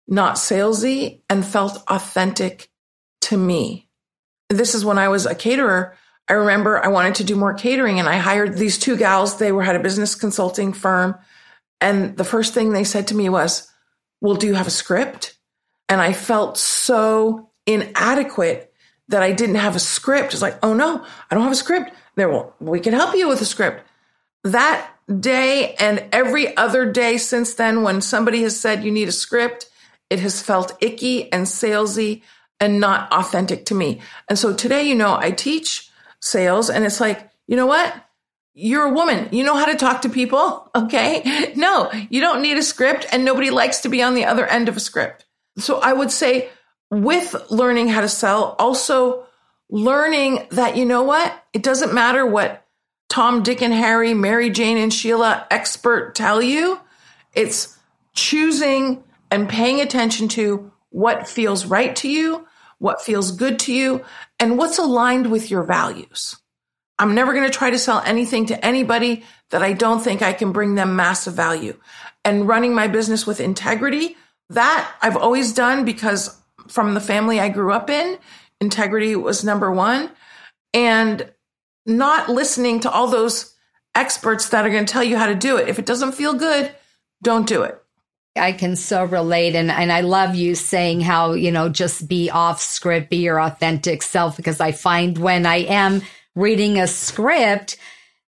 not 0.08 0.36
salesy 0.36 1.20
and 1.30 1.46
felt 1.46 1.82
authentic 1.88 2.68
to 3.22 3.36
me. 3.36 3.88
This 4.48 4.74
is 4.74 4.84
when 4.84 4.98
I 4.98 5.08
was 5.08 5.26
a 5.26 5.34
caterer. 5.34 5.96
I 6.30 6.34
remember 6.34 6.82
I 6.82 6.88
wanted 6.88 7.16
to 7.16 7.24
do 7.24 7.34
more 7.34 7.54
catering 7.54 7.98
and 7.98 8.08
I 8.08 8.18
hired 8.18 8.56
these 8.56 8.78
two 8.78 8.96
gals. 8.96 9.38
They 9.38 9.50
were 9.50 9.64
had 9.64 9.74
a 9.74 9.80
business 9.80 10.14
consulting 10.14 10.72
firm. 10.72 11.18
And 11.80 12.16
the 12.16 12.24
first 12.24 12.54
thing 12.54 12.72
they 12.72 12.84
said 12.84 13.08
to 13.08 13.16
me 13.16 13.28
was, 13.28 13.68
well, 14.20 14.36
do 14.36 14.46
you 14.46 14.54
have 14.54 14.68
a 14.68 14.70
script? 14.70 15.36
And 15.88 16.00
I 16.00 16.12
felt 16.12 16.56
so 16.56 17.50
inadequate 17.66 18.72
that 19.08 19.24
I 19.24 19.32
didn't 19.32 19.56
have 19.56 19.74
a 19.74 19.80
script. 19.80 20.32
It's 20.32 20.42
like, 20.42 20.56
oh 20.62 20.72
no, 20.72 21.04
I 21.30 21.34
don't 21.34 21.42
have 21.42 21.52
a 21.52 21.56
script. 21.56 21.90
There, 22.14 22.28
well, 22.28 22.54
we 22.60 22.78
can 22.78 22.92
help 22.92 23.16
you 23.16 23.28
with 23.28 23.40
a 23.40 23.44
script. 23.44 23.84
That 24.44 24.88
day 25.18 25.74
and 25.80 26.04
every 26.12 26.56
other 26.56 26.90
day 26.92 27.16
since 27.16 27.54
then, 27.54 27.82
when 27.82 28.00
somebody 28.00 28.42
has 28.42 28.58
said 28.58 28.84
you 28.84 28.92
need 28.92 29.08
a 29.08 29.12
script, 29.12 29.68
it 30.10 30.20
has 30.20 30.40
felt 30.40 30.80
icky 30.80 31.32
and 31.32 31.46
salesy 31.46 32.22
and 32.60 32.78
not 32.78 33.12
authentic 33.12 33.66
to 33.66 33.74
me. 33.74 34.00
And 34.28 34.38
so 34.38 34.54
today, 34.54 34.84
you 34.84 34.94
know, 34.94 35.16
I 35.16 35.32
teach 35.32 35.89
sales. 36.20 36.70
And 36.70 36.84
it's 36.84 37.00
like, 37.00 37.30
you 37.46 37.56
know 37.56 37.66
what? 37.66 37.94
You're 38.54 38.86
a 38.86 38.92
woman. 38.92 39.28
You 39.32 39.44
know 39.44 39.56
how 39.56 39.66
to 39.66 39.76
talk 39.76 40.02
to 40.02 40.08
people. 40.08 40.68
Okay. 40.80 41.52
No, 41.56 41.90
you 42.10 42.20
don't 42.20 42.42
need 42.42 42.56
a 42.56 42.62
script 42.62 43.06
and 43.12 43.24
nobody 43.24 43.50
likes 43.50 43.80
to 43.80 43.88
be 43.88 44.02
on 44.02 44.14
the 44.14 44.24
other 44.24 44.46
end 44.46 44.68
of 44.68 44.76
a 44.76 44.80
script. 44.80 45.24
So 45.58 45.78
I 45.78 45.92
would 45.92 46.10
say 46.12 46.48
with 46.90 47.34
learning 47.50 47.88
how 47.88 48.00
to 48.00 48.08
sell, 48.08 48.54
also 48.58 49.26
learning 49.68 50.46
that, 50.52 50.76
you 50.76 50.84
know 50.84 51.02
what? 51.02 51.32
It 51.52 51.62
doesn't 51.62 51.92
matter 51.92 52.24
what 52.24 52.64
Tom, 53.08 53.42
Dick, 53.42 53.62
and 53.62 53.74
Harry, 53.74 54.14
Mary, 54.14 54.50
Jane, 54.50 54.78
and 54.78 54.94
Sheila 54.94 55.46
expert 55.50 56.14
tell 56.14 56.40
you. 56.40 56.80
It's 57.34 57.76
choosing 58.14 59.02
and 59.30 59.48
paying 59.48 59.80
attention 59.80 60.28
to 60.28 60.72
what 60.90 61.28
feels 61.28 61.66
right 61.66 61.94
to 61.96 62.08
you, 62.08 62.46
what 62.80 63.00
feels 63.00 63.30
good 63.30 63.60
to 63.60 63.72
you, 63.72 64.04
and 64.40 64.58
what's 64.58 64.78
aligned 64.78 65.30
with 65.30 65.50
your 65.50 65.62
values. 65.62 66.36
I'm 66.98 67.14
never 67.14 67.32
going 67.32 67.44
to 67.44 67.56
try 67.56 67.70
to 67.70 67.78
sell 67.78 68.02
anything 68.04 68.46
to 68.46 68.66
anybody 68.66 69.22
that 69.50 69.62
I 69.62 69.72
don't 69.72 70.00
think 70.00 70.20
I 70.20 70.32
can 70.32 70.52
bring 70.52 70.74
them 70.74 70.96
massive 70.96 71.34
value. 71.34 71.78
And 72.24 72.48
running 72.48 72.74
my 72.74 72.88
business 72.88 73.26
with 73.26 73.40
integrity, 73.40 74.16
that 74.50 74.92
I've 75.00 75.16
always 75.16 75.52
done 75.52 75.84
because 75.84 76.36
from 76.68 76.94
the 76.94 77.00
family 77.00 77.40
I 77.40 77.48
grew 77.48 77.72
up 77.72 77.88
in, 77.88 78.18
integrity 78.60 79.16
was 79.16 79.44
number 79.44 79.70
one. 79.70 80.10
And 80.74 81.30
not 81.86 82.28
listening 82.28 82.80
to 82.80 82.90
all 82.90 83.08
those 83.08 83.54
experts 83.94 84.50
that 84.50 84.66
are 84.66 84.70
going 84.70 84.84
to 84.84 84.92
tell 84.92 85.04
you 85.04 85.16
how 85.16 85.26
to 85.26 85.34
do 85.34 85.56
it. 85.56 85.68
If 85.68 85.78
it 85.78 85.86
doesn't 85.86 86.12
feel 86.12 86.34
good, 86.34 86.70
don't 87.22 87.46
do 87.46 87.62
it. 87.62 87.79
I 88.36 88.52
can 88.52 88.76
so 88.76 89.04
relate. 89.04 89.54
And, 89.56 89.70
and 89.70 89.90
I 89.90 90.02
love 90.02 90.34
you 90.34 90.54
saying 90.54 91.00
how, 91.00 91.32
you 91.32 91.50
know, 91.50 91.68
just 91.68 92.08
be 92.08 92.30
off 92.30 92.62
script, 92.62 93.10
be 93.10 93.18
your 93.18 93.40
authentic 93.40 94.02
self, 94.02 94.36
because 94.36 94.60
I 94.60 94.72
find 94.72 95.18
when 95.18 95.46
I 95.46 95.56
am 95.56 96.02
reading 96.34 96.78
a 96.78 96.86
script, 96.86 97.76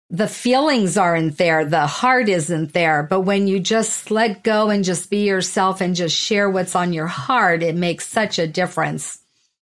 the 0.09 0.27
feelings 0.27 0.97
aren't 0.97 1.37
there, 1.37 1.63
the 1.65 1.87
heart 1.87 2.27
isn't 2.27 2.73
there. 2.73 3.03
But 3.03 3.21
when 3.21 3.47
you 3.47 3.59
just 3.59 4.11
let 4.11 4.43
go 4.43 4.69
and 4.69 4.83
just 4.83 5.09
be 5.09 5.25
yourself 5.25 5.79
and 5.81 5.95
just 5.95 6.15
share 6.15 6.49
what's 6.49 6.75
on 6.75 6.93
your 6.93 7.07
heart, 7.07 7.63
it 7.63 7.75
makes 7.75 8.07
such 8.07 8.39
a 8.39 8.47
difference. 8.47 9.19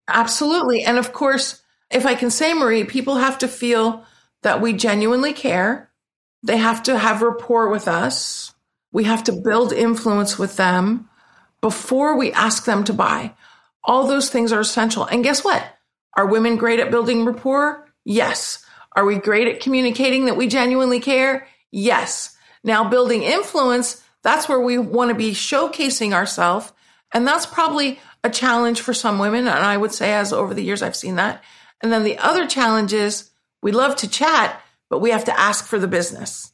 Absolutely. 0.08 0.82
And 0.82 0.98
of 0.98 1.12
course, 1.12 1.62
if 1.90 2.06
I 2.06 2.14
can 2.14 2.30
say, 2.30 2.54
Marie, 2.54 2.84
people 2.84 3.16
have 3.16 3.38
to 3.38 3.48
feel 3.48 4.04
that 4.42 4.60
we 4.60 4.72
genuinely 4.72 5.34
care. 5.34 5.90
They 6.42 6.56
have 6.56 6.82
to 6.84 6.98
have 6.98 7.22
rapport 7.22 7.68
with 7.68 7.88
us. 7.88 8.53
We 8.94 9.04
have 9.04 9.24
to 9.24 9.32
build 9.32 9.72
influence 9.72 10.38
with 10.38 10.56
them 10.56 11.10
before 11.60 12.16
we 12.16 12.30
ask 12.30 12.64
them 12.64 12.84
to 12.84 12.92
buy. 12.92 13.34
All 13.82 14.06
those 14.06 14.30
things 14.30 14.52
are 14.52 14.60
essential. 14.60 15.04
And 15.04 15.24
guess 15.24 15.42
what? 15.42 15.66
Are 16.16 16.26
women 16.26 16.56
great 16.56 16.78
at 16.78 16.92
building 16.92 17.24
rapport? 17.24 17.92
Yes. 18.04 18.64
Are 18.92 19.04
we 19.04 19.18
great 19.18 19.48
at 19.48 19.60
communicating 19.60 20.26
that 20.26 20.36
we 20.36 20.46
genuinely 20.46 21.00
care? 21.00 21.48
Yes. 21.72 22.36
Now 22.62 22.88
building 22.88 23.24
influence, 23.24 24.00
that's 24.22 24.48
where 24.48 24.60
we 24.60 24.78
want 24.78 25.08
to 25.08 25.16
be 25.16 25.32
showcasing 25.32 26.12
ourselves. 26.12 26.72
And 27.12 27.26
that's 27.26 27.46
probably 27.46 27.98
a 28.22 28.30
challenge 28.30 28.80
for 28.80 28.94
some 28.94 29.18
women. 29.18 29.48
And 29.48 29.64
I 29.64 29.76
would 29.76 29.92
say 29.92 30.14
as 30.14 30.32
over 30.32 30.54
the 30.54 30.62
years, 30.62 30.82
I've 30.82 30.94
seen 30.94 31.16
that. 31.16 31.42
And 31.82 31.92
then 31.92 32.04
the 32.04 32.18
other 32.18 32.46
challenge 32.46 32.92
is 32.92 33.28
we 33.60 33.72
love 33.72 33.96
to 33.96 34.08
chat, 34.08 34.62
but 34.88 35.00
we 35.00 35.10
have 35.10 35.24
to 35.24 35.38
ask 35.38 35.66
for 35.66 35.80
the 35.80 35.88
business. 35.88 36.52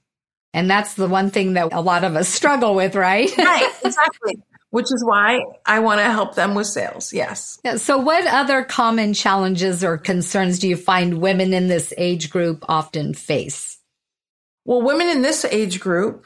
And 0.52 0.68
that's 0.68 0.94
the 0.94 1.08
one 1.08 1.30
thing 1.30 1.52
that 1.54 1.72
a 1.72 1.80
lot 1.80 2.02
of 2.04 2.16
us 2.16 2.28
struggle 2.28 2.74
with, 2.74 2.96
right? 2.96 3.30
right, 3.38 3.72
exactly 3.84 4.42
which 4.70 4.86
is 4.86 5.04
why 5.04 5.40
I 5.66 5.80
want 5.80 6.00
to 6.00 6.04
help 6.04 6.34
them 6.34 6.54
with 6.54 6.66
sales. 6.66 7.12
Yes. 7.12 7.58
Yeah, 7.64 7.76
so, 7.76 7.98
what 7.98 8.26
other 8.26 8.62
common 8.62 9.14
challenges 9.14 9.84
or 9.84 9.98
concerns 9.98 10.58
do 10.58 10.68
you 10.68 10.76
find 10.76 11.20
women 11.20 11.52
in 11.52 11.68
this 11.68 11.92
age 11.98 12.30
group 12.30 12.64
often 12.68 13.12
face? 13.14 13.78
Well, 14.64 14.82
women 14.82 15.08
in 15.08 15.22
this 15.22 15.44
age 15.44 15.80
group 15.80 16.24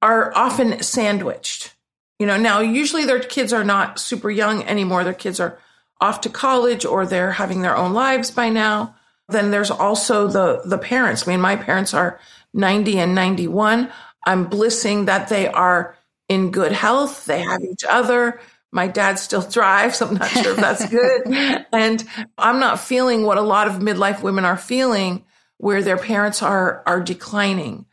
are 0.00 0.32
often 0.34 0.82
sandwiched. 0.82 1.74
You 2.18 2.26
know, 2.26 2.36
now 2.36 2.60
usually 2.60 3.04
their 3.04 3.20
kids 3.20 3.52
are 3.52 3.64
not 3.64 3.98
super 3.98 4.30
young 4.30 4.62
anymore. 4.64 5.04
Their 5.04 5.14
kids 5.14 5.40
are 5.40 5.58
off 6.00 6.20
to 6.22 6.28
college 6.28 6.84
or 6.84 7.04
they're 7.04 7.32
having 7.32 7.62
their 7.62 7.76
own 7.76 7.92
lives 7.92 8.30
by 8.30 8.48
now. 8.48 8.94
Then 9.28 9.50
there's 9.50 9.70
also 9.70 10.26
the 10.26 10.62
the 10.64 10.78
parents. 10.78 11.26
I 11.26 11.30
mean, 11.30 11.40
my 11.40 11.56
parents 11.56 11.94
are 11.94 12.20
90 12.54 12.98
and 12.98 13.14
91. 13.14 13.90
I'm 14.26 14.46
blissing 14.46 15.06
that 15.06 15.28
they 15.28 15.48
are 15.48 15.96
in 16.28 16.50
good 16.50 16.72
health. 16.72 17.24
They 17.24 17.40
have 17.40 17.62
each 17.62 17.84
other. 17.84 18.40
My 18.72 18.86
dad 18.86 19.18
still 19.18 19.42
drives. 19.42 20.00
I'm 20.00 20.14
not 20.14 20.28
sure 20.28 20.52
if 20.52 20.56
that's 20.56 20.88
good. 20.90 21.26
and 21.72 22.04
I'm 22.38 22.60
not 22.60 22.80
feeling 22.80 23.24
what 23.24 23.38
a 23.38 23.42
lot 23.42 23.66
of 23.66 23.74
midlife 23.74 24.22
women 24.22 24.44
are 24.44 24.56
feeling 24.56 25.24
where 25.58 25.82
their 25.82 25.98
parents 25.98 26.42
are, 26.42 26.82
are 26.86 27.00
declining. 27.00 27.86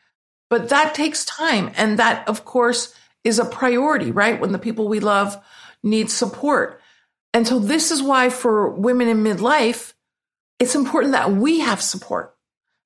But 0.49 0.69
that 0.69 0.93
takes 0.93 1.25
time. 1.25 1.71
And 1.75 1.99
that, 1.99 2.27
of 2.29 2.45
course, 2.45 2.93
is 3.23 3.39
a 3.39 3.45
priority, 3.45 4.11
right? 4.11 4.39
When 4.39 4.53
the 4.53 4.59
people 4.59 4.87
we 4.87 4.99
love 4.99 5.37
need 5.83 6.09
support. 6.09 6.79
And 7.33 7.47
so 7.47 7.59
this 7.59 7.91
is 7.91 8.01
why 8.01 8.29
for 8.29 8.69
women 8.69 9.07
in 9.09 9.23
midlife, 9.23 9.93
it's 10.59 10.75
important 10.75 11.13
that 11.13 11.31
we 11.31 11.59
have 11.59 11.81
support 11.81 12.36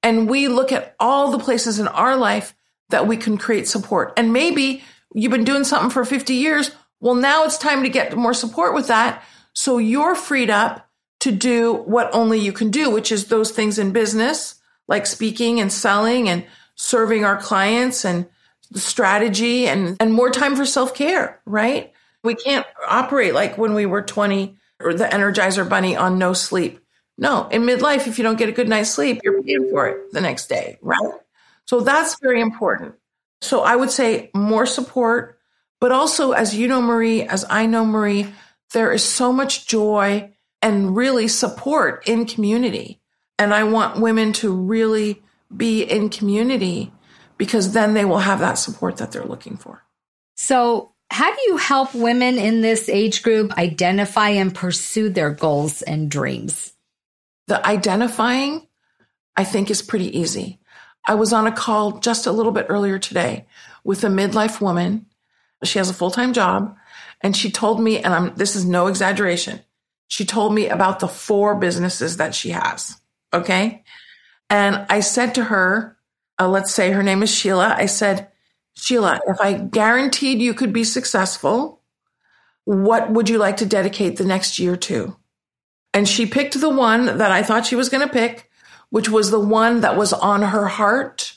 and 0.03 0.29
we 0.29 0.47
look 0.47 0.71
at 0.71 0.95
all 0.99 1.31
the 1.31 1.39
places 1.39 1.79
in 1.79 1.87
our 1.87 2.15
life 2.15 2.55
that 2.89 3.07
we 3.07 3.17
can 3.17 3.37
create 3.37 3.67
support. 3.67 4.13
And 4.17 4.33
maybe 4.33 4.83
You've 5.13 5.31
been 5.31 5.43
doing 5.43 5.63
something 5.63 5.89
for 5.89 6.05
50 6.05 6.33
years. 6.33 6.71
Well, 6.99 7.15
now 7.15 7.43
it's 7.43 7.57
time 7.57 7.83
to 7.83 7.89
get 7.89 8.15
more 8.15 8.33
support 8.33 8.73
with 8.73 8.87
that. 8.87 9.23
So 9.53 9.77
you're 9.77 10.15
freed 10.15 10.49
up 10.49 10.87
to 11.21 11.31
do 11.31 11.73
what 11.73 12.13
only 12.13 12.39
you 12.39 12.53
can 12.53 12.71
do, 12.71 12.89
which 12.89 13.11
is 13.11 13.25
those 13.25 13.51
things 13.51 13.77
in 13.77 13.91
business, 13.91 14.55
like 14.87 15.05
speaking 15.05 15.59
and 15.59 15.71
selling 15.71 16.29
and 16.29 16.45
serving 16.75 17.25
our 17.25 17.37
clients 17.37 18.05
and 18.05 18.27
the 18.71 18.79
strategy 18.79 19.67
and, 19.67 19.97
and 19.99 20.13
more 20.13 20.29
time 20.29 20.55
for 20.55 20.65
self 20.65 20.95
care, 20.95 21.41
right? 21.45 21.91
We 22.23 22.35
can't 22.35 22.65
operate 22.87 23.33
like 23.33 23.57
when 23.57 23.73
we 23.73 23.85
were 23.85 24.01
20 24.01 24.57
or 24.79 24.93
the 24.93 25.05
Energizer 25.05 25.67
Bunny 25.67 25.97
on 25.97 26.17
no 26.17 26.33
sleep. 26.33 26.79
No, 27.21 27.47
in 27.49 27.61
midlife, 27.61 28.07
if 28.07 28.17
you 28.17 28.23
don't 28.23 28.39
get 28.39 28.49
a 28.49 28.51
good 28.51 28.67
night's 28.67 28.89
sleep, 28.89 29.21
you're 29.23 29.43
paying 29.43 29.69
for 29.69 29.87
it 29.87 30.11
the 30.11 30.21
next 30.21 30.47
day, 30.47 30.79
right? 30.81 31.13
So 31.65 31.81
that's 31.81 32.17
very 32.19 32.41
important. 32.41 32.95
So 33.41 33.61
I 33.61 33.75
would 33.75 33.91
say 33.91 34.31
more 34.33 34.65
support, 34.65 35.37
but 35.79 35.91
also, 35.91 36.31
as 36.31 36.55
you 36.55 36.67
know, 36.67 36.81
Marie, 36.81 37.21
as 37.21 37.45
I 37.47 37.67
know, 37.67 37.85
Marie, 37.85 38.33
there 38.73 38.91
is 38.91 39.03
so 39.03 39.31
much 39.31 39.67
joy 39.67 40.33
and 40.63 40.95
really 40.95 41.27
support 41.27 42.07
in 42.07 42.25
community. 42.25 42.99
And 43.37 43.53
I 43.53 43.65
want 43.65 44.01
women 44.01 44.33
to 44.33 44.51
really 44.51 45.21
be 45.55 45.83
in 45.83 46.09
community 46.09 46.91
because 47.37 47.71
then 47.73 47.93
they 47.93 48.05
will 48.05 48.19
have 48.19 48.39
that 48.39 48.55
support 48.55 48.97
that 48.97 49.11
they're 49.11 49.25
looking 49.25 49.57
for. 49.57 49.83
So, 50.37 50.93
how 51.11 51.31
do 51.31 51.41
you 51.45 51.57
help 51.57 51.93
women 51.93 52.39
in 52.39 52.61
this 52.61 52.89
age 52.89 53.21
group 53.21 53.51
identify 53.57 54.29
and 54.29 54.55
pursue 54.55 55.09
their 55.09 55.29
goals 55.29 55.83
and 55.83 56.09
dreams? 56.09 56.73
The 57.47 57.65
identifying, 57.65 58.67
I 59.35 59.43
think, 59.43 59.69
is 59.69 59.81
pretty 59.81 60.17
easy. 60.17 60.59
I 61.05 61.15
was 61.15 61.33
on 61.33 61.47
a 61.47 61.51
call 61.51 61.99
just 61.99 62.27
a 62.27 62.31
little 62.31 62.51
bit 62.51 62.67
earlier 62.69 62.99
today 62.99 63.47
with 63.83 64.03
a 64.03 64.07
midlife 64.07 64.61
woman. 64.61 65.07
She 65.63 65.79
has 65.79 65.89
a 65.89 65.93
full 65.93 66.11
time 66.11 66.33
job 66.33 66.75
and 67.21 67.35
she 67.35 67.51
told 67.51 67.81
me, 67.81 67.99
and 67.99 68.13
I'm, 68.13 68.35
this 68.35 68.55
is 68.55 68.65
no 68.65 68.87
exaggeration. 68.87 69.61
She 70.07 70.25
told 70.25 70.53
me 70.53 70.67
about 70.67 70.99
the 70.99 71.07
four 71.07 71.55
businesses 71.55 72.17
that 72.17 72.35
she 72.35 72.49
has. 72.49 72.99
Okay. 73.33 73.83
And 74.49 74.85
I 74.89 74.99
said 74.99 75.35
to 75.35 75.45
her, 75.45 75.97
uh, 76.39 76.49
let's 76.49 76.73
say 76.73 76.91
her 76.91 77.03
name 77.03 77.23
is 77.23 77.33
Sheila. 77.33 77.75
I 77.77 77.85
said, 77.85 78.29
Sheila, 78.73 79.21
if 79.27 79.39
I 79.39 79.53
guaranteed 79.53 80.41
you 80.41 80.53
could 80.53 80.73
be 80.73 80.83
successful, 80.83 81.81
what 82.65 83.11
would 83.11 83.29
you 83.29 83.37
like 83.37 83.57
to 83.57 83.65
dedicate 83.65 84.17
the 84.17 84.25
next 84.25 84.59
year 84.59 84.75
to? 84.75 85.15
And 85.93 86.07
she 86.07 86.25
picked 86.25 86.59
the 86.59 86.69
one 86.69 87.05
that 87.17 87.31
I 87.31 87.43
thought 87.43 87.65
she 87.65 87.75
was 87.75 87.89
going 87.89 88.07
to 88.07 88.13
pick 88.13 88.51
which 88.91 89.09
was 89.09 89.31
the 89.31 89.39
one 89.39 89.81
that 89.81 89.97
was 89.97 90.13
on 90.13 90.43
her 90.43 90.67
heart 90.67 91.33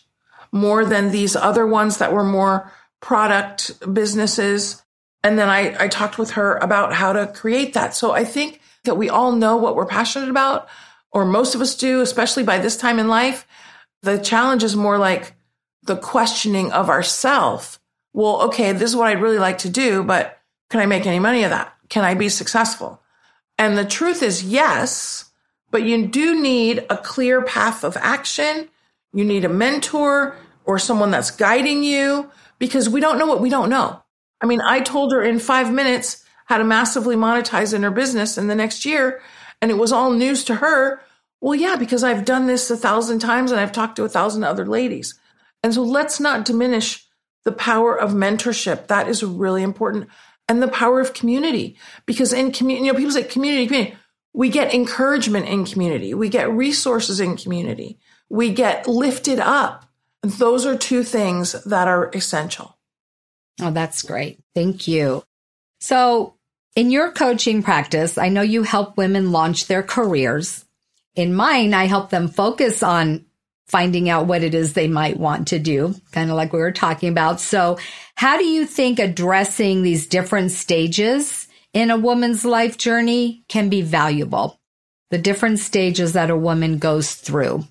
more 0.53 0.85
than 0.85 1.11
these 1.11 1.35
other 1.35 1.67
ones 1.67 1.99
that 1.99 2.13
were 2.13 2.25
more 2.25 2.71
product 3.01 3.73
businesses. 3.95 4.83
And 5.23 5.39
then 5.39 5.49
I, 5.49 5.85
I 5.85 5.89
talked 5.89 6.19
with 6.19 6.33
her 6.33 6.57
about 6.57 6.93
how 6.93 7.13
to 7.13 7.29
create 7.29 7.73
that. 7.75 7.95
So 7.95 8.13
I 8.13 8.25
think 8.25 8.61
that 8.85 8.97
we 8.97 9.09
all 9.09 9.33
know 9.33 9.57
what 9.57 9.77
we're 9.77 9.87
passionate 9.87 10.29
about, 10.29 10.69
or 11.13 11.25
most 11.25 11.55
of 11.55 11.61
us 11.61 11.77
do, 11.77 12.01
especially 12.01 12.43
by 12.43 12.59
this 12.59 12.77
time 12.77 12.99
in 12.99 13.09
life. 13.09 13.47
The 14.03 14.19
challenge 14.19 14.65
is 14.65 14.77
more 14.77 14.99
like 14.99 15.35
the 15.85 15.97
questioning 15.97 16.73
of 16.73 16.91
ourself. 16.91 17.81
Well, 18.13 18.43
okay, 18.43 18.73
this 18.73 18.91
is 18.91 18.97
what 18.97 19.07
I'd 19.07 19.23
really 19.23 19.39
like 19.39 19.59
to 19.59 19.69
do, 19.69 20.03
but 20.03 20.39
can 20.71 20.81
I 20.81 20.87
make 20.87 21.07
any 21.07 21.21
money 21.21 21.45
of 21.45 21.51
that? 21.51 21.73
Can 21.89 22.05
I 22.05 22.15
be 22.15 22.29
successful? 22.29 23.01
And 23.59 23.79
the 23.79 23.85
truth 23.85 24.23
is 24.23 24.43
yes, 24.43 25.31
but 25.71 25.83
you 25.83 26.07
do 26.07 26.41
need 26.41 26.85
a 26.91 26.97
clear 26.97 27.43
path 27.43 27.85
of 27.85 27.97
action. 27.97 28.69
You 29.13 29.25
need 29.25 29.45
a 29.45 29.49
mentor 29.49 30.37
or 30.65 30.79
someone 30.79 31.11
that's 31.11 31.31
guiding 31.31 31.83
you 31.83 32.31
because 32.59 32.89
we 32.89 33.01
don't 33.01 33.19
know 33.19 33.27
what 33.27 33.41
we 33.41 33.51
don't 33.51 33.71
know. 33.71 34.03
I 34.41 34.47
mean, 34.47 34.61
I 34.61 34.81
told 34.81 35.13
her 35.13 35.23
in 35.23 35.39
five 35.39 35.73
minutes 35.73 36.25
how 36.47 36.59
to 36.59 36.65
massively 36.65 37.17
monetize 37.17 37.73
in 37.73 37.83
her 37.83 37.91
business 37.91 38.37
in 38.37 38.49
the 38.49 38.55
next 38.55 38.85
year, 38.85 39.23
and 39.63 39.71
it 39.71 39.79
was 39.79 39.93
all 39.93 40.11
news 40.11 40.45
to 40.45 40.57
her. 40.57 41.01
Well, 41.41 41.55
yeah, 41.55 41.77
because 41.77 42.05
I've 42.05 42.25
done 42.25 42.47
this 42.47 42.71
a 42.71 42.77
thousand 42.77 43.19
times 43.21 43.51
and 43.51 43.61
I've 43.61 43.73
talked 43.73 43.97
to 43.97 44.05
a 44.05 44.09
thousand 44.09 44.45
other 44.45 44.67
ladies. 44.67 45.19
And 45.63 45.73
so 45.73 45.83
let's 45.83 46.21
not 46.21 46.45
diminish 46.45 47.07
the 47.45 47.53
power 47.53 47.99
of 47.99 48.13
mentorship. 48.13 48.87
That 48.87 49.09
is 49.09 49.23
really 49.23 49.63
important. 49.63 50.09
And 50.49 50.63
the 50.63 50.69
power 50.69 51.01
of 51.01 51.15
community. 51.15 51.77
Because 52.07 52.33
in 52.33 52.53
community, 52.53 52.87
you 52.87 52.93
know, 52.93 52.99
people 52.99 53.13
say 53.13 53.25
community, 53.25 53.67
community. 53.67 53.97
We 54.33 54.49
get 54.49 54.75
encouragement 54.75 55.47
in 55.47 55.65
community. 55.65 56.13
We 56.13 56.29
get 56.29 56.51
resources 56.51 57.21
in 57.21 57.37
community. 57.37 57.99
We 58.29 58.53
get 58.53 58.89
lifted 58.89 59.39
up. 59.39 59.85
Those 60.23 60.67
are 60.67 60.77
two 60.77 61.03
things 61.03 61.53
that 61.65 61.87
are 61.87 62.11
essential. 62.15 62.77
Oh, 63.61 63.71
that's 63.71 64.03
great. 64.03 64.41
Thank 64.55 64.89
you. 64.89 65.23
So, 65.81 66.35
in 66.75 66.91
your 66.91 67.13
coaching 67.13 67.63
practice, 67.63 68.19
I 68.19 68.29
know 68.29 68.43
you 68.43 68.65
help 68.65 68.97
women 68.97 69.31
launch 69.31 69.67
their 69.67 69.83
careers. 69.83 70.65
In 71.15 71.35
mine, 71.35 71.73
I 71.73 71.85
help 71.85 72.11
them 72.11 72.27
focus 72.27 72.83
on 72.83 73.27
finding 73.69 74.09
out 74.09 74.27
what 74.27 74.43
it 74.43 74.55
is 74.55 74.73
they 74.73 74.89
might 74.89 75.19
want 75.19 75.49
to 75.49 75.59
do, 75.59 75.95
kind 76.13 76.31
of 76.31 76.37
like 76.37 76.53
we 76.53 76.59
were 76.59 76.73
talking 76.73 77.09
about. 77.09 77.41
So, 77.41 77.79
how 78.15 78.37
do 78.37 78.45
you 78.45 78.67
think 78.67 78.99
addressing 78.99 79.83
these 79.83 80.07
different 80.07 80.53
stages 80.53 81.49
in 81.75 81.91
a 81.91 81.99
woman's 81.99 82.45
life 82.45 82.79
journey 82.79 83.45
can 83.49 83.69
be 83.69 83.83
valuable. 83.83 84.61
The 85.11 85.19
different 85.19 85.59
stages 85.59 86.15
that 86.15 86.31
a 86.31 86.37
woman 86.37 86.79
goes 86.79 87.15
through. 87.15 87.67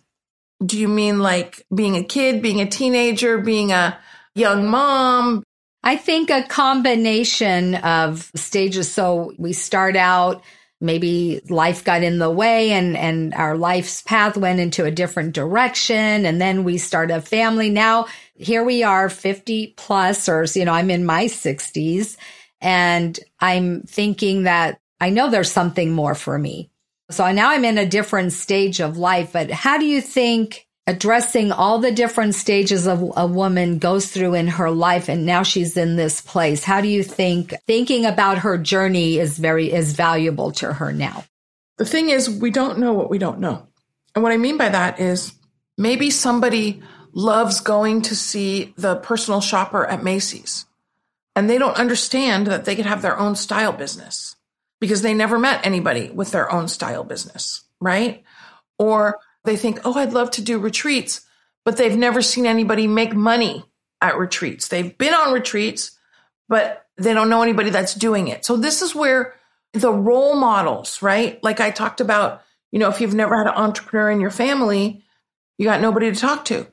Do 0.63 0.77
you 0.77 0.87
mean 0.87 1.19
like 1.19 1.65
being 1.73 1.95
a 1.95 2.03
kid, 2.03 2.41
being 2.41 2.61
a 2.61 2.69
teenager, 2.69 3.39
being 3.39 3.71
a 3.71 3.97
young 4.35 4.69
mom? 4.69 5.43
I 5.83 5.97
think 5.97 6.29
a 6.29 6.43
combination 6.43 7.75
of 7.75 8.29
stages. 8.35 8.91
So 8.91 9.33
we 9.37 9.53
start 9.53 9.95
out 9.95 10.43
maybe 10.83 11.41
life 11.49 11.83
got 11.83 12.03
in 12.03 12.19
the 12.19 12.29
way 12.29 12.71
and, 12.71 12.97
and 12.97 13.33
our 13.33 13.57
life's 13.57 14.01
path 14.01 14.35
went 14.37 14.59
into 14.59 14.83
a 14.83 14.91
different 14.91 15.33
direction. 15.33 16.25
And 16.25 16.41
then 16.41 16.63
we 16.63 16.77
start 16.77 17.09
a 17.09 17.21
family. 17.21 17.69
Now 17.69 18.07
here 18.35 18.63
we 18.63 18.83
are 18.83 19.09
50 19.09 19.73
plus 19.77 20.27
or, 20.27 20.45
you 20.53 20.65
know, 20.65 20.73
I'm 20.73 20.91
in 20.91 21.05
my 21.05 21.27
sixties 21.27 22.17
and 22.59 23.17
I'm 23.39 23.83
thinking 23.83 24.43
that 24.43 24.79
I 24.99 25.09
know 25.09 25.29
there's 25.29 25.51
something 25.51 25.91
more 25.91 26.15
for 26.15 26.37
me. 26.37 26.69
So 27.09 27.31
now 27.31 27.49
I'm 27.51 27.65
in 27.65 27.77
a 27.77 27.85
different 27.85 28.33
stage 28.33 28.79
of 28.79 28.97
life, 28.97 29.31
but 29.33 29.51
how 29.51 29.77
do 29.77 29.85
you 29.85 30.01
think 30.01 30.67
addressing 30.85 31.51
all 31.51 31.79
the 31.79 31.91
different 31.91 32.35
stages 32.35 32.87
of 32.87 33.13
a 33.15 33.25
woman 33.25 33.77
goes 33.77 34.11
through 34.11 34.33
in 34.33 34.47
her 34.47 34.69
life 34.69 35.07
and 35.07 35.25
now 35.25 35.43
she's 35.43 35.77
in 35.77 35.95
this 35.95 36.21
place. 36.21 36.63
How 36.63 36.81
do 36.81 36.87
you 36.87 37.03
think 37.03 37.53
thinking 37.65 38.05
about 38.05 38.39
her 38.39 38.57
journey 38.57 39.17
is 39.17 39.37
very 39.37 39.71
is 39.71 39.93
valuable 39.93 40.51
to 40.53 40.73
her 40.73 40.91
now? 40.91 41.23
The 41.77 41.85
thing 41.85 42.09
is 42.09 42.29
we 42.29 42.51
don't 42.51 42.79
know 42.79 42.93
what 42.93 43.09
we 43.09 43.17
don't 43.17 43.39
know. 43.39 43.67
And 44.15 44.23
what 44.23 44.31
i 44.31 44.37
mean 44.37 44.57
by 44.57 44.69
that 44.69 44.99
is 44.99 45.33
maybe 45.77 46.11
somebody 46.11 46.83
loves 47.13 47.61
going 47.61 48.01
to 48.03 48.15
see 48.15 48.73
the 48.77 48.95
personal 48.97 49.41
shopper 49.41 49.85
at 49.85 50.03
macy's 50.03 50.65
and 51.35 51.49
they 51.49 51.57
don't 51.57 51.77
understand 51.77 52.47
that 52.47 52.65
they 52.65 52.75
could 52.75 52.85
have 52.85 53.01
their 53.01 53.19
own 53.19 53.35
style 53.35 53.71
business 53.71 54.35
because 54.79 55.01
they 55.01 55.13
never 55.13 55.39
met 55.39 55.65
anybody 55.65 56.09
with 56.11 56.31
their 56.31 56.51
own 56.51 56.67
style 56.67 57.03
business 57.03 57.63
right? 57.83 58.23
Or 58.79 59.19
they 59.45 59.55
think, 59.57 59.79
oh, 59.85 59.93
I'd 59.93 60.13
love 60.13 60.31
to 60.31 60.41
do 60.41 60.59
retreats, 60.59 61.21
but 61.65 61.77
they've 61.77 61.97
never 61.97 62.21
seen 62.21 62.45
anybody 62.45 62.87
make 62.87 63.13
money 63.13 63.65
at 64.01 64.17
retreats. 64.17 64.67
They've 64.67 64.97
been 64.97 65.13
on 65.13 65.33
retreats, 65.33 65.97
but 66.49 66.85
they 66.97 67.13
don't 67.13 67.29
know 67.29 67.41
anybody 67.41 67.69
that's 67.69 67.95
doing 67.95 68.27
it. 68.27 68.45
So 68.45 68.57
this 68.57 68.81
is 68.81 68.93
where 68.93 69.35
the 69.73 69.91
role 69.91 70.35
models, 70.35 71.01
right? 71.01 71.43
Like 71.43 71.59
I 71.59 71.71
talked 71.71 72.01
about, 72.01 72.41
you 72.71 72.79
know, 72.79 72.89
if 72.89 73.01
you've 73.01 73.13
never 73.13 73.37
had 73.37 73.47
an 73.47 73.53
entrepreneur 73.53 74.11
in 74.11 74.21
your 74.21 74.31
family, 74.31 75.03
you 75.57 75.65
got 75.65 75.81
nobody 75.81 76.11
to 76.11 76.19
talk 76.19 76.45
to. 76.45 76.67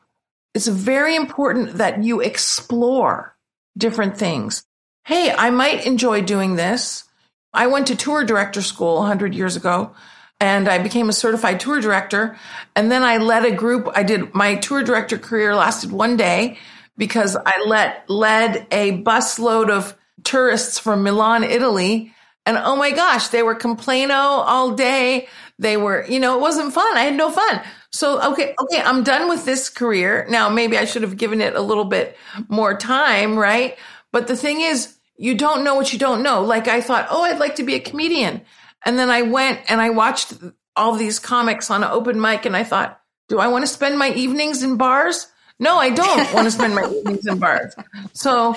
It's 0.55 0.67
very 0.67 1.15
important 1.15 1.75
that 1.75 2.03
you 2.03 2.21
explore 2.21 3.37
different 3.77 4.17
things. 4.17 4.65
Hey, 5.05 5.33
I 5.33 5.50
might 5.50 5.87
enjoy 5.87 6.23
doing 6.23 6.57
this. 6.57 7.05
I 7.53 7.67
went 7.69 7.87
to 7.89 7.97
tour 7.97 8.25
director 8.25 8.62
school 8.62 8.97
100 8.97 9.35
years 9.35 9.57
ago 9.57 9.95
and 10.40 10.68
I 10.68 10.78
became 10.78 11.09
a 11.09 11.12
certified 11.12 11.61
tour 11.61 11.80
director. 11.80 12.37
And 12.75 12.90
then 12.90 13.02
I 13.02 13.18
led 13.18 13.44
a 13.44 13.54
group. 13.54 13.88
I 13.94 14.02
did 14.02 14.35
my 14.35 14.56
tour 14.56 14.82
director 14.82 15.18
career 15.18 15.54
lasted 15.54 15.92
one 15.92 16.16
day 16.16 16.59
because 16.97 17.37
I 17.37 17.64
let 17.66 18.09
led 18.09 18.66
a 18.70 19.02
busload 19.02 19.70
of 19.70 19.97
tourists 20.25 20.78
from 20.78 21.02
Milan, 21.02 21.44
Italy. 21.44 22.14
And 22.47 22.56
oh 22.56 22.75
my 22.75 22.90
gosh, 22.90 23.28
they 23.28 23.42
were 23.42 23.54
complaino 23.54 24.14
all 24.14 24.73
day. 24.73 25.28
They 25.59 25.76
were, 25.76 26.06
you 26.06 26.18
know, 26.18 26.37
it 26.37 26.40
wasn't 26.40 26.73
fun. 26.73 26.97
I 26.97 27.02
had 27.02 27.14
no 27.14 27.30
fun. 27.30 27.61
So, 27.92 28.32
okay, 28.32 28.54
okay, 28.59 28.80
I'm 28.80 29.02
done 29.02 29.28
with 29.28 29.44
this 29.44 29.68
career. 29.68 30.26
Now, 30.30 30.49
maybe 30.49 30.78
I 30.78 30.87
should 30.87 31.02
have 31.02 31.16
given 31.16 31.40
it 31.40 31.54
a 31.54 31.61
little 31.61 31.85
bit 31.85 32.16
more 32.49 32.76
time, 32.76 33.38
right? 33.38 33.76
But 34.11 34.26
the 34.26 34.37
thing 34.37 34.62
is, 34.62 34.97
you 35.16 35.35
don't 35.35 35.64
know 35.64 35.75
what 35.75 35.92
you 35.92 35.99
don't 35.99 36.23
know. 36.23 36.42
Like 36.42 36.66
I 36.66 36.80
thought, 36.80 37.09
oh, 37.11 37.25
I'd 37.25 37.38
like 37.38 37.56
to 37.56 37.62
be 37.62 37.75
a 37.75 37.80
comedian. 37.80 38.40
And 38.84 38.99
then 38.99 39.10
I 39.10 39.22
went 39.22 39.60
and 39.70 39.80
I 39.80 39.90
watched 39.90 40.32
all 40.76 40.94
these 40.94 41.18
comics 41.18 41.70
on 41.70 41.82
an 41.82 41.90
open 41.90 42.20
mic 42.20 42.46
and 42.46 42.56
I 42.56 42.64
thought, 42.64 43.00
do 43.28 43.38
I 43.38 43.49
want 43.49 43.62
to 43.62 43.68
spend 43.68 43.99
my 43.99 44.12
evenings 44.12 44.62
in 44.62 44.76
bars? 44.76 45.26
No, 45.58 45.76
I 45.76 45.90
don't 45.90 46.34
want 46.34 46.46
to 46.46 46.50
spend 46.58 46.75
my 46.75 46.84
evenings 46.84 47.26
in 47.26 47.38
bars. 47.38 47.75
So 48.12 48.56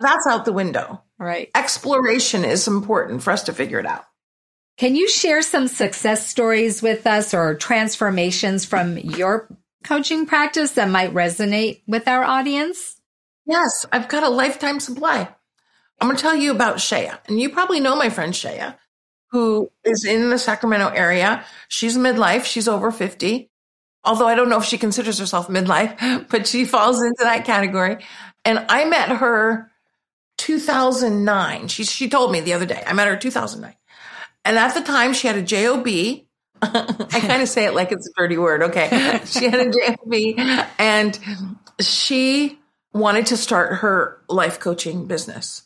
that's 0.00 0.26
out 0.26 0.44
the 0.44 0.52
window. 0.52 1.02
Right. 1.18 1.50
Exploration 1.54 2.44
is 2.44 2.68
important 2.68 3.22
for 3.22 3.32
us 3.32 3.44
to 3.44 3.52
figure 3.52 3.78
it 3.78 3.86
out. 3.86 4.04
Can 4.76 4.96
you 4.96 5.08
share 5.08 5.42
some 5.42 5.68
success 5.68 6.26
stories 6.26 6.82
with 6.82 7.06
us 7.06 7.32
or 7.32 7.54
transformations 7.54 8.64
from 8.64 8.98
your 8.98 9.48
coaching 9.84 10.26
practice 10.26 10.72
that 10.72 10.88
might 10.88 11.14
resonate 11.14 11.82
with 11.86 12.08
our 12.08 12.24
audience? 12.24 13.00
Yes, 13.46 13.86
I've 13.92 14.08
got 14.08 14.24
a 14.24 14.28
lifetime 14.28 14.80
supply. 14.80 15.28
I'm 16.00 16.08
going 16.08 16.16
to 16.16 16.22
tell 16.22 16.34
you 16.34 16.50
about 16.50 16.80
Shea, 16.80 17.12
and 17.28 17.40
you 17.40 17.50
probably 17.50 17.78
know 17.78 17.94
my 17.94 18.10
friend 18.10 18.34
Shea 18.34 18.74
who 19.34 19.68
is 19.82 20.04
in 20.04 20.30
the 20.30 20.38
Sacramento 20.38 20.90
area. 20.90 21.44
She's 21.66 21.98
midlife. 21.98 22.44
She's 22.44 22.68
over 22.68 22.92
50. 22.92 23.50
Although 24.04 24.28
I 24.28 24.36
don't 24.36 24.48
know 24.48 24.58
if 24.58 24.64
she 24.64 24.78
considers 24.78 25.18
herself 25.18 25.48
midlife, 25.48 26.28
but 26.30 26.46
she 26.46 26.64
falls 26.64 27.02
into 27.02 27.24
that 27.24 27.44
category. 27.44 27.96
And 28.44 28.64
I 28.68 28.84
met 28.84 29.08
her 29.08 29.72
2009. 30.36 31.66
She, 31.66 31.82
she 31.82 32.08
told 32.08 32.30
me 32.30 32.42
the 32.42 32.52
other 32.52 32.64
day. 32.64 32.80
I 32.86 32.92
met 32.92 33.08
her 33.08 33.16
2009. 33.16 33.74
And 34.44 34.56
at 34.56 34.72
the 34.74 34.82
time 34.82 35.14
she 35.14 35.26
had 35.26 35.36
a 35.36 35.42
job. 35.42 35.84
I 36.62 37.20
kind 37.20 37.42
of 37.42 37.48
say 37.48 37.64
it 37.64 37.74
like 37.74 37.90
it's 37.90 38.08
a 38.08 38.12
dirty 38.16 38.38
word. 38.38 38.62
Okay. 38.62 39.20
She 39.24 39.46
had 39.46 39.66
a 39.66 39.72
job 39.72 40.68
and 40.78 41.18
she 41.80 42.60
wanted 42.92 43.26
to 43.26 43.36
start 43.36 43.78
her 43.78 44.22
life 44.28 44.60
coaching 44.60 45.08
business. 45.08 45.64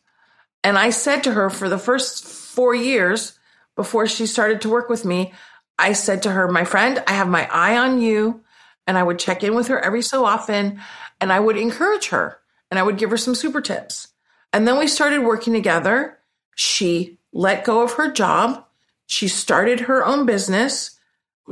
And 0.64 0.78
I 0.78 0.88
said 0.88 1.24
to 1.24 1.32
her 1.32 1.50
for 1.50 1.68
the 1.68 1.78
first 1.78 2.24
four 2.24 2.74
years, 2.74 3.37
before 3.78 4.08
she 4.08 4.26
started 4.26 4.60
to 4.62 4.68
work 4.68 4.88
with 4.88 5.04
me, 5.04 5.32
I 5.78 5.92
said 5.92 6.24
to 6.24 6.32
her, 6.32 6.48
my 6.48 6.64
friend, 6.64 7.00
I 7.06 7.12
have 7.12 7.28
my 7.28 7.48
eye 7.48 7.78
on 7.78 8.00
you. 8.00 8.42
And 8.88 8.98
I 8.98 9.04
would 9.04 9.20
check 9.20 9.44
in 9.44 9.54
with 9.54 9.68
her 9.68 9.78
every 9.78 10.02
so 10.02 10.24
often 10.24 10.80
and 11.20 11.32
I 11.32 11.38
would 11.38 11.56
encourage 11.56 12.08
her 12.08 12.40
and 12.70 12.80
I 12.80 12.82
would 12.82 12.96
give 12.96 13.10
her 13.10 13.16
some 13.16 13.36
super 13.36 13.60
tips. 13.60 14.08
And 14.52 14.66
then 14.66 14.78
we 14.78 14.88
started 14.88 15.20
working 15.20 15.52
together. 15.52 16.18
She 16.56 17.18
let 17.32 17.64
go 17.64 17.82
of 17.82 17.92
her 17.92 18.10
job. 18.10 18.64
She 19.06 19.28
started 19.28 19.80
her 19.80 20.04
own 20.04 20.26
business 20.26 20.98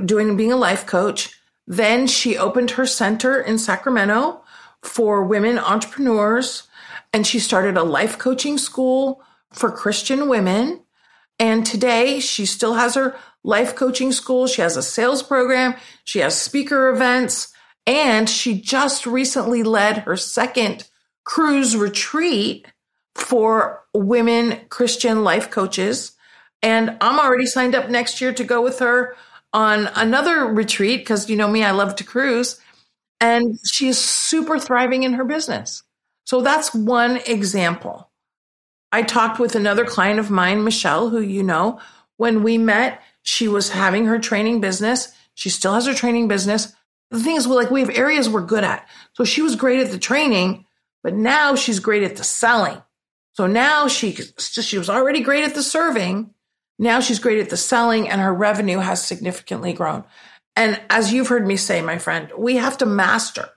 doing 0.03 0.37
being 0.37 0.51
a 0.51 0.57
life 0.57 0.85
coach. 0.85 1.39
Then 1.67 2.09
she 2.09 2.37
opened 2.37 2.73
her 2.73 2.87
center 2.87 3.41
in 3.41 3.59
Sacramento 3.59 4.43
for 4.83 5.23
women 5.23 5.59
entrepreneurs 5.59 6.67
and 7.13 7.25
she 7.25 7.39
started 7.39 7.77
a 7.77 7.85
life 7.85 8.19
coaching 8.19 8.59
school 8.59 9.23
for 9.53 9.71
Christian 9.71 10.29
women. 10.29 10.81
And 11.39 11.67
today 11.67 12.21
she 12.21 12.47
still 12.47 12.75
has 12.75 12.95
her 12.95 13.17
life 13.45 13.75
coaching 13.75 14.13
school. 14.13 14.47
She 14.47 14.63
has 14.63 14.77
a 14.77 14.83
sales 14.83 15.23
program. 15.23 15.75
She 16.05 16.21
has 16.21 16.41
speaker 16.41 16.89
events. 16.89 17.53
And 17.87 18.29
she 18.29 18.61
just 18.61 19.07
recently 19.07 19.63
led 19.63 19.99
her 19.99 20.17
second 20.17 20.89
cruise 21.25 21.77
retreat 21.77 22.67
for 23.15 23.85
women 23.95 24.61
Christian 24.69 25.25
life 25.25 25.51
coaches. 25.51 26.13
And 26.63 26.97
I'm 27.01 27.19
already 27.19 27.47
signed 27.47 27.75
up 27.75 27.89
next 27.89 28.21
year 28.21 28.33
to 28.33 28.45
go 28.45 28.63
with 28.63 28.81
her 28.81 29.15
on 29.53 29.89
another 29.95 30.47
retreat 30.47 31.01
because 31.01 31.31
you 31.31 31.37
know 31.37 31.49
me, 31.49 31.63
I 31.63 31.71
love 31.71 31.97
to 31.97 32.05
cruise. 32.05 32.61
And 33.21 33.59
she 33.65 33.89
is 33.89 33.99
super 33.99 34.59
thriving 34.59 35.03
in 35.03 35.15
her 35.15 35.25
business. 35.25 35.83
So 36.25 36.41
that's 36.41 36.75
one 36.75 37.19
example. 37.27 38.11
I 38.93 39.03
talked 39.03 39.39
with 39.39 39.55
another 39.55 39.85
client 39.85 40.21
of 40.21 40.31
mine, 40.31 40.65
Michelle, 40.65 41.11
who 41.11 41.21
you 41.21 41.43
know. 41.43 41.81
When 42.17 42.43
we 42.43 42.57
met, 42.59 43.03
she 43.23 43.49
was 43.49 43.71
having 43.71 44.07
her 44.07 44.19
training 44.19 44.61
business. 44.61 45.13
She 45.35 45.51
still 45.51 45.75
has 45.75 45.87
her 45.87 45.95
training 45.95 46.29
business. 46.29 46.73
The 47.11 47.21
thing 47.21 47.37
is, 47.37 47.47
well, 47.47 47.57
like 47.57 47.71
we 47.71 47.81
have 47.81 47.91
areas 47.91 48.29
we're 48.29 48.41
good 48.41 48.65
at. 48.65 48.89
So 49.15 49.25
she 49.25 49.43
was 49.43 49.57
great 49.57 49.81
at 49.81 49.91
the 49.91 49.99
training, 49.99 50.65
but 51.03 51.15
now 51.15 51.55
she's 51.55 51.79
great 51.79 52.03
at 52.03 52.17
the 52.17 52.25
selling. 52.25 52.83
So 53.35 53.47
now 53.47 53.87
she 53.87 54.13
she 54.39 54.79
was 54.79 54.89
already 54.89 55.21
great 55.21 55.45
at 55.45 55.55
the 55.55 55.63
serving. 55.63 56.35
Now 56.79 57.01
she's 57.01 57.19
great 57.19 57.39
at 57.39 57.51
the 57.51 57.57
selling 57.57 58.09
and 58.09 58.21
her 58.21 58.33
revenue 58.33 58.79
has 58.79 59.05
significantly 59.05 59.73
grown. 59.73 60.05
And 60.57 60.81
as 60.89 61.13
you've 61.13 61.29
heard 61.29 61.47
me 61.47 61.57
say, 61.57 61.83
my 61.83 61.99
friend, 61.99 62.33
we 62.37 62.57
have 62.57 62.79
to 62.79 62.87
master 62.87 63.51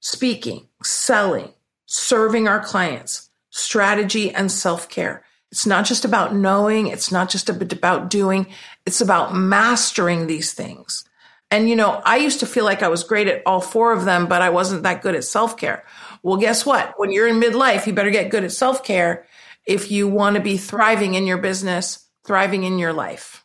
speaking, 0.00 0.68
selling, 0.82 1.52
serving 1.86 2.46
our 2.46 2.60
clients 2.60 3.25
strategy 3.56 4.32
and 4.32 4.50
self 4.50 4.88
care. 4.88 5.24
It's 5.50 5.66
not 5.66 5.86
just 5.86 6.04
about 6.04 6.34
knowing. 6.34 6.88
It's 6.88 7.10
not 7.10 7.30
just 7.30 7.48
about 7.48 8.10
doing. 8.10 8.48
It's 8.84 9.00
about 9.00 9.34
mastering 9.34 10.26
these 10.26 10.52
things. 10.52 11.04
And, 11.50 11.68
you 11.68 11.76
know, 11.76 12.02
I 12.04 12.16
used 12.16 12.40
to 12.40 12.46
feel 12.46 12.64
like 12.64 12.82
I 12.82 12.88
was 12.88 13.04
great 13.04 13.28
at 13.28 13.42
all 13.46 13.60
four 13.60 13.92
of 13.92 14.04
them, 14.04 14.26
but 14.26 14.42
I 14.42 14.50
wasn't 14.50 14.82
that 14.82 15.02
good 15.02 15.14
at 15.14 15.24
self 15.24 15.56
care. 15.56 15.84
Well, 16.22 16.38
guess 16.38 16.66
what? 16.66 16.94
When 16.96 17.12
you're 17.12 17.28
in 17.28 17.40
midlife, 17.40 17.86
you 17.86 17.92
better 17.92 18.10
get 18.10 18.30
good 18.30 18.44
at 18.44 18.52
self 18.52 18.82
care 18.84 19.26
if 19.64 19.90
you 19.90 20.08
want 20.08 20.36
to 20.36 20.42
be 20.42 20.56
thriving 20.56 21.14
in 21.14 21.26
your 21.26 21.38
business, 21.38 22.06
thriving 22.26 22.64
in 22.64 22.78
your 22.78 22.92
life. 22.92 23.44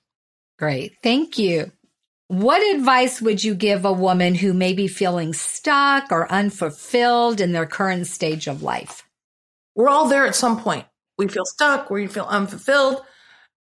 Great. 0.57 0.97
Thank 1.01 1.37
you. 1.37 1.71
What 2.27 2.75
advice 2.75 3.21
would 3.21 3.43
you 3.43 3.55
give 3.55 3.83
a 3.83 3.91
woman 3.91 4.35
who 4.35 4.53
may 4.53 4.73
be 4.73 4.87
feeling 4.87 5.33
stuck 5.33 6.11
or 6.11 6.31
unfulfilled 6.31 7.41
in 7.41 7.51
their 7.51 7.65
current 7.65 8.07
stage 8.07 8.47
of 8.47 8.63
life? 8.63 9.03
We're 9.75 9.89
all 9.89 10.07
there 10.07 10.25
at 10.25 10.35
some 10.35 10.61
point. 10.61 10.85
We 11.17 11.27
feel 11.27 11.45
stuck, 11.45 11.89
we 11.89 12.07
feel 12.07 12.25
unfulfilled. 12.25 13.01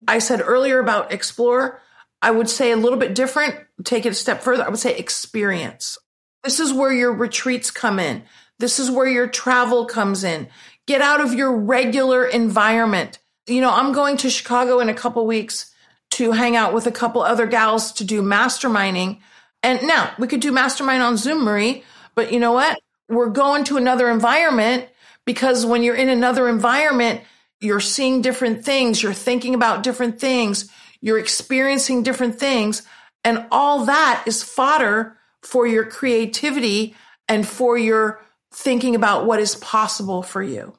I 0.08 0.18
said 0.18 0.40
earlier 0.44 0.78
about 0.78 1.12
explore. 1.12 1.82
I 2.22 2.30
would 2.30 2.48
say 2.48 2.70
a 2.70 2.76
little 2.76 2.98
bit 2.98 3.14
different, 3.14 3.54
take 3.84 4.06
it 4.06 4.10
a 4.10 4.14
step 4.14 4.42
further. 4.42 4.64
I 4.64 4.68
would 4.68 4.78
say 4.78 4.96
experience. 4.96 5.98
This 6.42 6.60
is 6.60 6.72
where 6.72 6.92
your 6.92 7.12
retreats 7.12 7.70
come 7.70 7.98
in. 7.98 8.22
This 8.58 8.78
is 8.78 8.90
where 8.90 9.06
your 9.06 9.26
travel 9.26 9.86
comes 9.86 10.24
in. 10.24 10.48
Get 10.86 11.00
out 11.00 11.20
of 11.20 11.32
your 11.32 11.56
regular 11.56 12.26
environment. 12.26 13.18
You 13.46 13.60
know, 13.60 13.72
I'm 13.72 13.92
going 13.92 14.16
to 14.18 14.30
Chicago 14.30 14.80
in 14.80 14.88
a 14.88 14.94
couple 14.94 15.26
weeks 15.26 15.74
to 16.12 16.32
hang 16.32 16.56
out 16.56 16.74
with 16.74 16.86
a 16.86 16.92
couple 16.92 17.22
other 17.22 17.46
gals 17.46 17.92
to 17.92 18.04
do 18.04 18.22
masterminding. 18.22 19.20
And 19.62 19.82
now 19.86 20.12
we 20.18 20.26
could 20.26 20.40
do 20.40 20.52
mastermind 20.52 21.02
on 21.02 21.16
Zoom, 21.16 21.44
Marie, 21.44 21.84
but 22.14 22.32
you 22.32 22.38
know 22.38 22.52
what? 22.52 22.78
We're 23.08 23.30
going 23.30 23.64
to 23.64 23.76
another 23.76 24.10
environment 24.10 24.88
because 25.30 25.64
when 25.64 25.84
you're 25.84 25.94
in 25.94 26.08
another 26.08 26.48
environment, 26.48 27.20
you're 27.60 27.78
seeing 27.78 28.20
different 28.20 28.64
things, 28.64 29.00
you're 29.00 29.12
thinking 29.12 29.54
about 29.54 29.84
different 29.84 30.18
things, 30.18 30.68
you're 31.00 31.20
experiencing 31.20 32.02
different 32.02 32.40
things. 32.40 32.82
And 33.22 33.46
all 33.52 33.84
that 33.84 34.24
is 34.26 34.42
fodder 34.42 35.16
for 35.44 35.68
your 35.68 35.84
creativity 35.84 36.96
and 37.28 37.46
for 37.46 37.78
your 37.78 38.20
thinking 38.52 38.96
about 38.96 39.24
what 39.24 39.38
is 39.38 39.54
possible 39.54 40.24
for 40.24 40.42
you. 40.42 40.76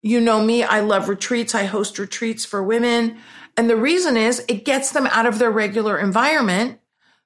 You 0.00 0.20
know 0.20 0.44
me, 0.44 0.62
I 0.62 0.78
love 0.78 1.08
retreats. 1.08 1.56
I 1.56 1.64
host 1.64 1.98
retreats 1.98 2.44
for 2.44 2.62
women. 2.62 3.18
And 3.56 3.68
the 3.68 3.74
reason 3.74 4.16
is 4.16 4.44
it 4.46 4.64
gets 4.64 4.92
them 4.92 5.08
out 5.08 5.26
of 5.26 5.40
their 5.40 5.50
regular 5.50 5.98
environment. 5.98 6.78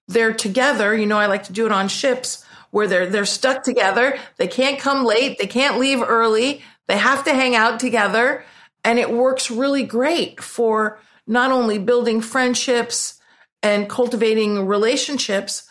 They're 0.08 0.32
together. 0.32 0.96
You 0.96 1.04
know, 1.04 1.18
I 1.18 1.26
like 1.26 1.44
to 1.44 1.52
do 1.52 1.66
it 1.66 1.72
on 1.72 1.88
ships 1.88 2.46
where 2.72 2.88
they're, 2.88 3.06
they're 3.06 3.24
stuck 3.24 3.62
together. 3.62 4.18
They 4.38 4.48
can't 4.48 4.80
come 4.80 5.04
late. 5.04 5.38
They 5.38 5.46
can't 5.46 5.78
leave 5.78 6.02
early. 6.02 6.62
They 6.88 6.96
have 6.96 7.22
to 7.24 7.34
hang 7.34 7.54
out 7.54 7.78
together. 7.78 8.44
And 8.82 8.98
it 8.98 9.12
works 9.12 9.50
really 9.50 9.84
great 9.84 10.42
for 10.42 10.98
not 11.26 11.52
only 11.52 11.78
building 11.78 12.20
friendships 12.20 13.20
and 13.62 13.88
cultivating 13.88 14.66
relationships, 14.66 15.68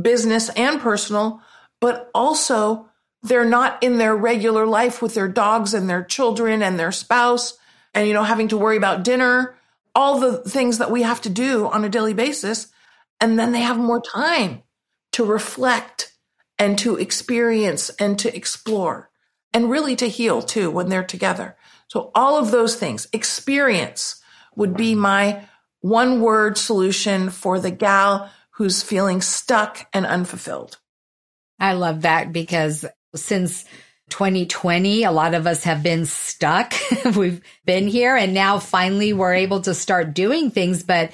business 0.00 0.50
and 0.50 0.80
personal, 0.80 1.40
but 1.80 2.10
also 2.14 2.88
they're 3.22 3.44
not 3.44 3.82
in 3.82 3.98
their 3.98 4.14
regular 4.14 4.66
life 4.66 5.00
with 5.00 5.14
their 5.14 5.28
dogs 5.28 5.74
and 5.74 5.88
their 5.88 6.04
children 6.04 6.62
and 6.62 6.78
their 6.78 6.92
spouse 6.92 7.58
and, 7.94 8.06
you 8.06 8.14
know, 8.14 8.22
having 8.22 8.48
to 8.48 8.58
worry 8.58 8.76
about 8.76 9.04
dinner, 9.04 9.54
all 9.94 10.20
the 10.20 10.38
things 10.38 10.78
that 10.78 10.90
we 10.90 11.02
have 11.02 11.20
to 11.22 11.30
do 11.30 11.66
on 11.68 11.84
a 11.84 11.88
daily 11.88 12.14
basis. 12.14 12.68
And 13.20 13.38
then 13.38 13.52
they 13.52 13.60
have 13.60 13.78
more 13.78 14.02
time 14.02 14.62
to 15.12 15.24
reflect 15.24 16.11
and 16.62 16.78
to 16.78 16.94
experience 16.94 17.90
and 17.98 18.16
to 18.20 18.34
explore 18.36 19.10
and 19.52 19.68
really 19.68 19.96
to 19.96 20.06
heal 20.06 20.40
too 20.40 20.70
when 20.70 20.88
they're 20.88 21.02
together. 21.02 21.56
So 21.88 22.12
all 22.14 22.38
of 22.38 22.52
those 22.52 22.76
things, 22.76 23.08
experience 23.12 24.22
would 24.54 24.76
be 24.76 24.94
my 24.94 25.48
one 25.80 26.20
word 26.20 26.56
solution 26.56 27.30
for 27.30 27.58
the 27.58 27.72
gal 27.72 28.30
who's 28.50 28.80
feeling 28.80 29.20
stuck 29.20 29.88
and 29.92 30.06
unfulfilled. 30.06 30.78
I 31.58 31.72
love 31.72 32.02
that 32.02 32.32
because 32.32 32.84
since 33.16 33.64
2020, 34.10 35.02
a 35.02 35.10
lot 35.10 35.34
of 35.34 35.48
us 35.48 35.64
have 35.64 35.82
been 35.82 36.06
stuck. 36.06 36.74
We've 37.16 37.42
been 37.64 37.88
here 37.88 38.14
and 38.14 38.34
now 38.34 38.60
finally 38.60 39.12
we're 39.12 39.34
able 39.34 39.62
to 39.62 39.74
start 39.74 40.14
doing 40.14 40.52
things. 40.52 40.84
But 40.84 41.10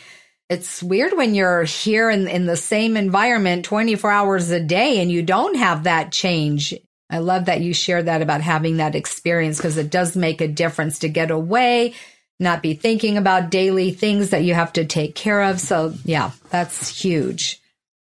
it's 0.48 0.82
weird 0.82 1.12
when 1.14 1.34
you're 1.34 1.64
here 1.64 2.08
in, 2.08 2.26
in 2.26 2.46
the 2.46 2.56
same 2.56 2.96
environment 2.96 3.64
24 3.64 4.11
hours 4.11 4.50
a 4.50 4.61
day 4.61 5.00
and 5.00 5.12
you 5.12 5.22
don't 5.22 5.56
have 5.56 5.84
that 5.84 6.11
change. 6.11 6.74
I 7.11 7.18
love 7.18 7.46
that 7.46 7.61
you 7.61 7.74
shared 7.74 8.06
that 8.06 8.22
about 8.22 8.40
having 8.40 8.78
that 8.78 8.94
experience 8.94 9.58
because 9.58 9.76
it 9.76 9.90
does 9.90 10.16
make 10.16 10.40
a 10.40 10.48
difference 10.48 11.00
to 11.00 11.08
get 11.08 11.30
away, 11.30 11.94
not 12.40 12.62
be 12.62 12.74
thinking 12.74 13.18
about 13.18 13.50
daily 13.50 13.90
things 13.90 14.30
that 14.30 14.44
you 14.44 14.54
have 14.54 14.72
to 14.74 14.84
take 14.84 15.14
care 15.14 15.42
of. 15.42 15.61
So, 15.61 15.94
yeah, 16.04 16.32
that's 16.50 17.00
huge. 17.00 17.61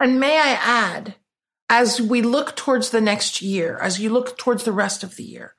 And 0.01 0.18
may 0.18 0.38
I 0.38 0.59
add, 0.61 1.14
as 1.68 2.01
we 2.01 2.23
look 2.23 2.57
towards 2.57 2.90
the 2.90 3.01
next 3.01 3.40
year, 3.40 3.79
as 3.81 4.01
you 4.01 4.11
look 4.11 4.37
towards 4.37 4.64
the 4.64 4.73
rest 4.73 5.05
of 5.05 5.16
the 5.16 5.25
year, 5.25 5.55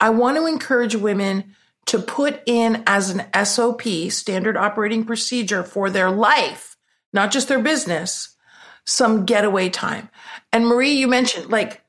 I 0.00 0.10
want 0.10 0.36
to 0.36 0.46
encourage 0.46 0.94
women 0.94 1.56
to 1.88 1.98
put 1.98 2.42
in 2.44 2.82
as 2.86 3.10
an 3.10 3.26
SOP, 3.44 3.82
standard 4.10 4.56
operating 4.56 5.04
procedure 5.04 5.62
for 5.62 5.88
their 5.88 6.10
life, 6.10 6.76
not 7.14 7.30
just 7.30 7.48
their 7.48 7.62
business, 7.62 8.36
some 8.84 9.24
getaway 9.24 9.70
time. 9.70 10.10
And 10.52 10.66
Marie, 10.66 10.92
you 10.92 11.08
mentioned 11.08 11.50
like, 11.50 11.82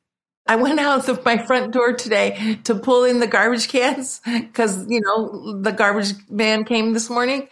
I 0.47 0.55
went 0.55 0.79
out 0.79 1.09
of 1.09 1.25
my 1.25 1.37
front 1.37 1.73
door 1.73 1.93
today 1.93 2.59
to 2.63 2.75
pull 2.75 3.03
in 3.03 3.19
the 3.19 3.27
garbage 3.27 3.67
cans 3.67 4.21
because, 4.25 4.89
you 4.89 5.01
know, 5.01 5.61
the 5.61 5.73
garbage 5.73 6.13
man 6.29 6.63
came 6.63 6.93
this 6.93 7.09
morning. 7.09 7.49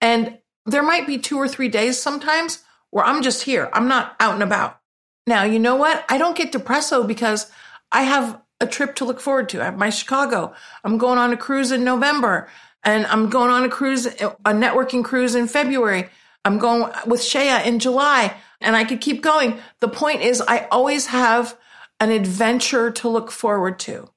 And 0.00 0.38
there 0.66 0.82
might 0.82 1.06
be 1.06 1.18
two 1.18 1.36
or 1.36 1.46
three 1.46 1.68
days 1.68 2.00
sometimes 2.00 2.62
where 2.90 3.04
I'm 3.04 3.22
just 3.22 3.42
here. 3.42 3.70
I'm 3.72 3.86
not 3.86 4.16
out 4.18 4.34
and 4.34 4.42
about. 4.42 4.80
Now, 5.28 5.44
you 5.44 5.60
know 5.60 5.76
what? 5.76 6.04
I 6.08 6.18
don't 6.18 6.36
get 6.36 6.52
depresso 6.52 7.06
because 7.06 7.50
I 7.92 8.02
have 8.02 8.40
a 8.60 8.66
trip 8.66 8.94
to 8.96 9.04
look 9.04 9.20
forward 9.20 9.48
to. 9.50 9.60
I 9.60 9.66
have 9.66 9.78
my 9.78 9.90
Chicago. 9.90 10.54
I'm 10.84 10.98
going 10.98 11.18
on 11.18 11.32
a 11.32 11.36
cruise 11.36 11.72
in 11.72 11.84
November 11.84 12.48
and 12.82 13.06
I'm 13.06 13.30
going 13.30 13.50
on 13.50 13.64
a 13.64 13.68
cruise, 13.68 14.06
a 14.06 14.52
networking 14.52 15.04
cruise 15.04 15.34
in 15.34 15.48
February. 15.48 16.08
I'm 16.44 16.58
going 16.58 16.92
with 17.06 17.22
Shea 17.22 17.66
in 17.66 17.78
July 17.78 18.34
and 18.60 18.76
I 18.76 18.84
could 18.84 19.00
keep 19.00 19.22
going. 19.22 19.58
The 19.80 19.88
point 19.88 20.22
is 20.22 20.40
I 20.40 20.66
always 20.70 21.06
have 21.06 21.56
an 22.00 22.10
adventure 22.10 22.90
to 22.90 23.08
look 23.08 23.30
forward 23.30 23.78
to. 23.80 24.10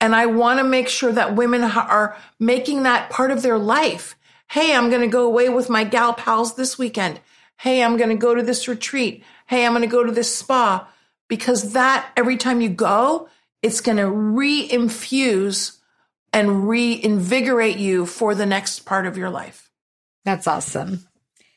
And 0.00 0.14
I 0.14 0.26
want 0.26 0.58
to 0.58 0.64
make 0.64 0.88
sure 0.88 1.12
that 1.12 1.36
women 1.36 1.62
are 1.62 2.16
making 2.38 2.84
that 2.84 3.10
part 3.10 3.30
of 3.30 3.42
their 3.42 3.58
life. 3.58 4.16
Hey, 4.48 4.74
I'm 4.74 4.88
going 4.88 5.02
to 5.02 5.08
go 5.08 5.26
away 5.26 5.48
with 5.48 5.68
my 5.68 5.84
gal 5.84 6.14
pals 6.14 6.56
this 6.56 6.78
weekend. 6.78 7.20
Hey, 7.58 7.82
I'm 7.82 7.98
going 7.98 8.08
to 8.10 8.16
go 8.16 8.34
to 8.34 8.42
this 8.42 8.66
retreat. 8.66 9.22
Hey, 9.46 9.66
I'm 9.66 9.72
going 9.72 9.82
to 9.82 9.88
go 9.88 10.02
to 10.02 10.12
this 10.12 10.34
spa 10.34 10.88
because 11.28 11.74
that 11.74 12.10
every 12.16 12.36
time 12.36 12.60
you 12.60 12.70
go, 12.70 13.28
it's 13.62 13.80
going 13.80 13.98
to 13.98 14.10
re-infuse 14.10 15.78
and 16.32 16.68
reinvigorate 16.68 17.78
you 17.78 18.06
for 18.06 18.34
the 18.34 18.46
next 18.46 18.80
part 18.80 19.06
of 19.06 19.16
your 19.16 19.30
life. 19.30 19.70
That's 20.24 20.46
awesome. 20.46 21.06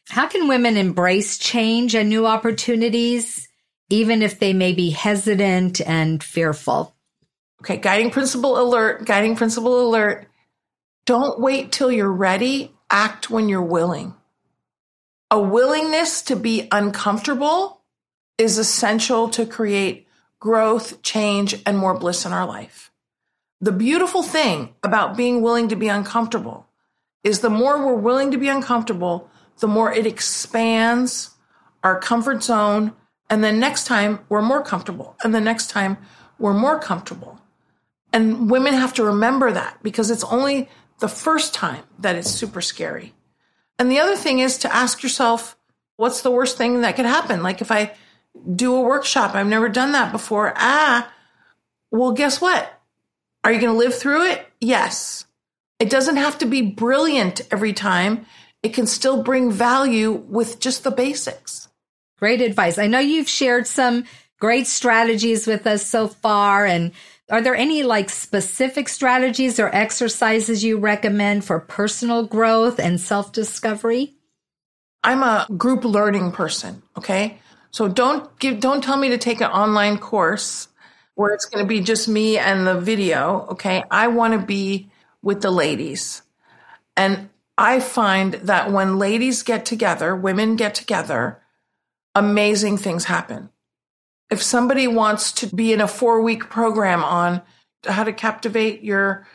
How 0.09 0.27
can 0.27 0.47
women 0.47 0.77
embrace 0.77 1.37
change 1.37 1.95
and 1.95 2.09
new 2.09 2.25
opportunities, 2.25 3.47
even 3.89 4.21
if 4.21 4.39
they 4.39 4.53
may 4.53 4.73
be 4.73 4.89
hesitant 4.89 5.79
and 5.81 6.23
fearful? 6.23 6.95
Okay, 7.61 7.77
guiding 7.77 8.11
principle 8.11 8.59
alert, 8.59 9.05
guiding 9.05 9.35
principle 9.35 9.87
alert. 9.87 10.27
Don't 11.05 11.39
wait 11.39 11.71
till 11.71 11.91
you're 11.91 12.11
ready, 12.11 12.73
act 12.89 13.29
when 13.29 13.47
you're 13.47 13.61
willing 13.61 14.13
a 15.33 15.39
willingness 15.39 16.21
to 16.21 16.35
be 16.35 16.67
uncomfortable 16.71 17.81
is 18.37 18.59
essential 18.59 19.29
to 19.29 19.47
create 19.47 20.07
growth, 20.43 21.01
change, 21.01 21.55
and 21.65 21.77
more 21.77 21.97
bliss 21.97 22.25
in 22.25 22.33
our 22.33 22.45
life. 22.45 22.91
The 23.61 23.71
beautiful 23.71 24.21
thing 24.21 24.75
about 24.83 25.15
being 25.15 25.41
willing 25.41 25.69
to 25.69 25.77
be 25.77 25.87
uncomfortable 25.87 26.67
is 27.23 27.39
the 27.39 27.49
more 27.49 27.85
we're 27.85 27.93
willing 27.93 28.31
to 28.31 28.37
be 28.37 28.49
uncomfortable, 28.49 29.29
the 29.59 29.69
more 29.69 29.93
it 29.93 30.05
expands 30.05 31.29
our 31.81 31.97
comfort 31.97 32.43
zone. 32.43 32.91
And 33.29 33.41
then 33.41 33.57
next 33.57 33.87
time 33.87 34.19
we're 34.27 34.41
more 34.41 34.61
comfortable. 34.61 35.15
And 35.23 35.33
the 35.33 35.39
next 35.39 35.69
time 35.69 35.97
we're 36.37 36.53
more 36.53 36.77
comfortable. 36.77 37.39
And 38.11 38.51
women 38.51 38.73
have 38.73 38.93
to 38.95 39.05
remember 39.05 39.49
that 39.49 39.81
because 39.81 40.11
it's 40.11 40.25
only 40.25 40.67
the 40.99 41.07
first 41.07 41.53
time 41.53 41.85
that 41.99 42.17
it's 42.17 42.29
super 42.29 42.59
scary. 42.59 43.13
And 43.79 43.89
the 43.89 43.99
other 43.99 44.17
thing 44.17 44.39
is 44.39 44.57
to 44.57 44.75
ask 44.75 45.03
yourself, 45.03 45.55
what's 45.95 46.21
the 46.21 46.31
worst 46.31 46.57
thing 46.57 46.81
that 46.81 46.97
could 46.97 47.05
happen? 47.05 47.43
Like 47.43 47.61
if 47.61 47.71
I 47.71 47.93
do 48.55 48.75
a 48.75 48.81
workshop, 48.81 49.35
I've 49.35 49.47
never 49.47 49.69
done 49.69 49.91
that 49.93 50.11
before. 50.11 50.53
Ah, 50.55 51.11
well, 51.91 52.11
guess 52.11 52.41
what? 52.41 52.71
Are 53.43 53.51
you 53.51 53.59
going 53.59 53.73
to 53.73 53.77
live 53.77 53.95
through 53.95 54.27
it? 54.27 54.45
Yes. 54.59 55.25
It 55.79 55.89
doesn't 55.89 56.17
have 56.17 56.37
to 56.39 56.45
be 56.45 56.61
brilliant 56.61 57.41
every 57.51 57.73
time. 57.73 58.25
It 58.61 58.73
can 58.73 58.87
still 58.87 59.21
bring 59.21 59.51
value 59.51 60.11
with 60.11 60.59
just 60.59 60.83
the 60.83 60.91
basics. 60.91 61.67
Great 62.17 62.41
advice. 62.41 62.77
I 62.77 62.87
know 62.87 62.99
you've 62.99 63.27
shared 63.27 63.67
some 63.67 64.05
great 64.39 64.67
strategies 64.67 65.45
with 65.45 65.67
us 65.67 65.85
so 65.85 66.07
far 66.07 66.65
and 66.65 66.91
are 67.29 67.41
there 67.41 67.55
any 67.55 67.83
like 67.83 68.09
specific 68.09 68.89
strategies 68.89 69.59
or 69.59 69.73
exercises 69.73 70.63
you 70.63 70.77
recommend 70.77 71.45
for 71.45 71.59
personal 71.59 72.25
growth 72.25 72.79
and 72.79 72.99
self 72.99 73.31
discovery? 73.31 74.13
I'm 75.03 75.23
a 75.23 75.47
group 75.57 75.83
learning 75.83 76.31
person. 76.31 76.83
Okay. 76.97 77.39
So 77.73 77.89
don't 77.89 78.39
give, 78.39 78.61
don't 78.61 78.81
tell 78.81 78.95
me 78.95 79.09
to 79.09 79.17
take 79.17 79.41
an 79.41 79.51
online 79.51 79.97
course 79.97 80.69
where 81.15 81.33
it's 81.33 81.45
going 81.45 81.63
to 81.63 81.67
be 81.67 81.81
just 81.81 82.07
me 82.07 82.37
and 82.37 82.65
the 82.65 82.79
video. 82.79 83.47
Okay. 83.51 83.83
I 83.91 84.07
want 84.07 84.39
to 84.39 84.45
be 84.45 84.89
with 85.21 85.41
the 85.41 85.51
ladies. 85.51 86.21
And 86.95 87.29
I 87.57 87.81
find 87.81 88.35
that 88.35 88.71
when 88.71 88.97
ladies 88.97 89.43
get 89.43 89.65
together, 89.65 90.15
women 90.15 90.55
get 90.55 90.73
together, 90.73 91.41
amazing 92.15 92.77
things 92.77 93.05
happen 93.05 93.49
if 94.33 94.41
somebody 94.41 94.87
wants 94.87 95.31
to 95.31 95.55
be 95.55 95.71
in 95.71 95.79
a 95.79 95.87
four 95.87 96.21
week 96.21 96.49
program 96.49 97.03
on 97.03 97.41
how 97.85 98.03
to 98.03 98.11
captivate 98.11 98.83
your 98.83 99.27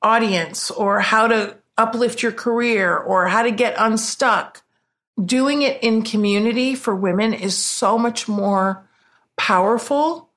audience 0.00 0.70
or 0.70 1.00
how 1.00 1.28
to 1.28 1.56
uplift 1.76 2.22
your 2.22 2.32
career 2.32 2.96
or 2.96 3.28
how 3.28 3.42
to 3.42 3.50
get 3.50 3.74
unstuck, 3.76 4.62
doing 5.22 5.62
it 5.62 5.82
in 5.82 6.02
community 6.02 6.74
for 6.74 6.94
women 6.94 7.32
is 7.32 7.56
so 7.56 7.98
much 7.98 8.28
more 8.28 8.88
powerful. 9.36 10.30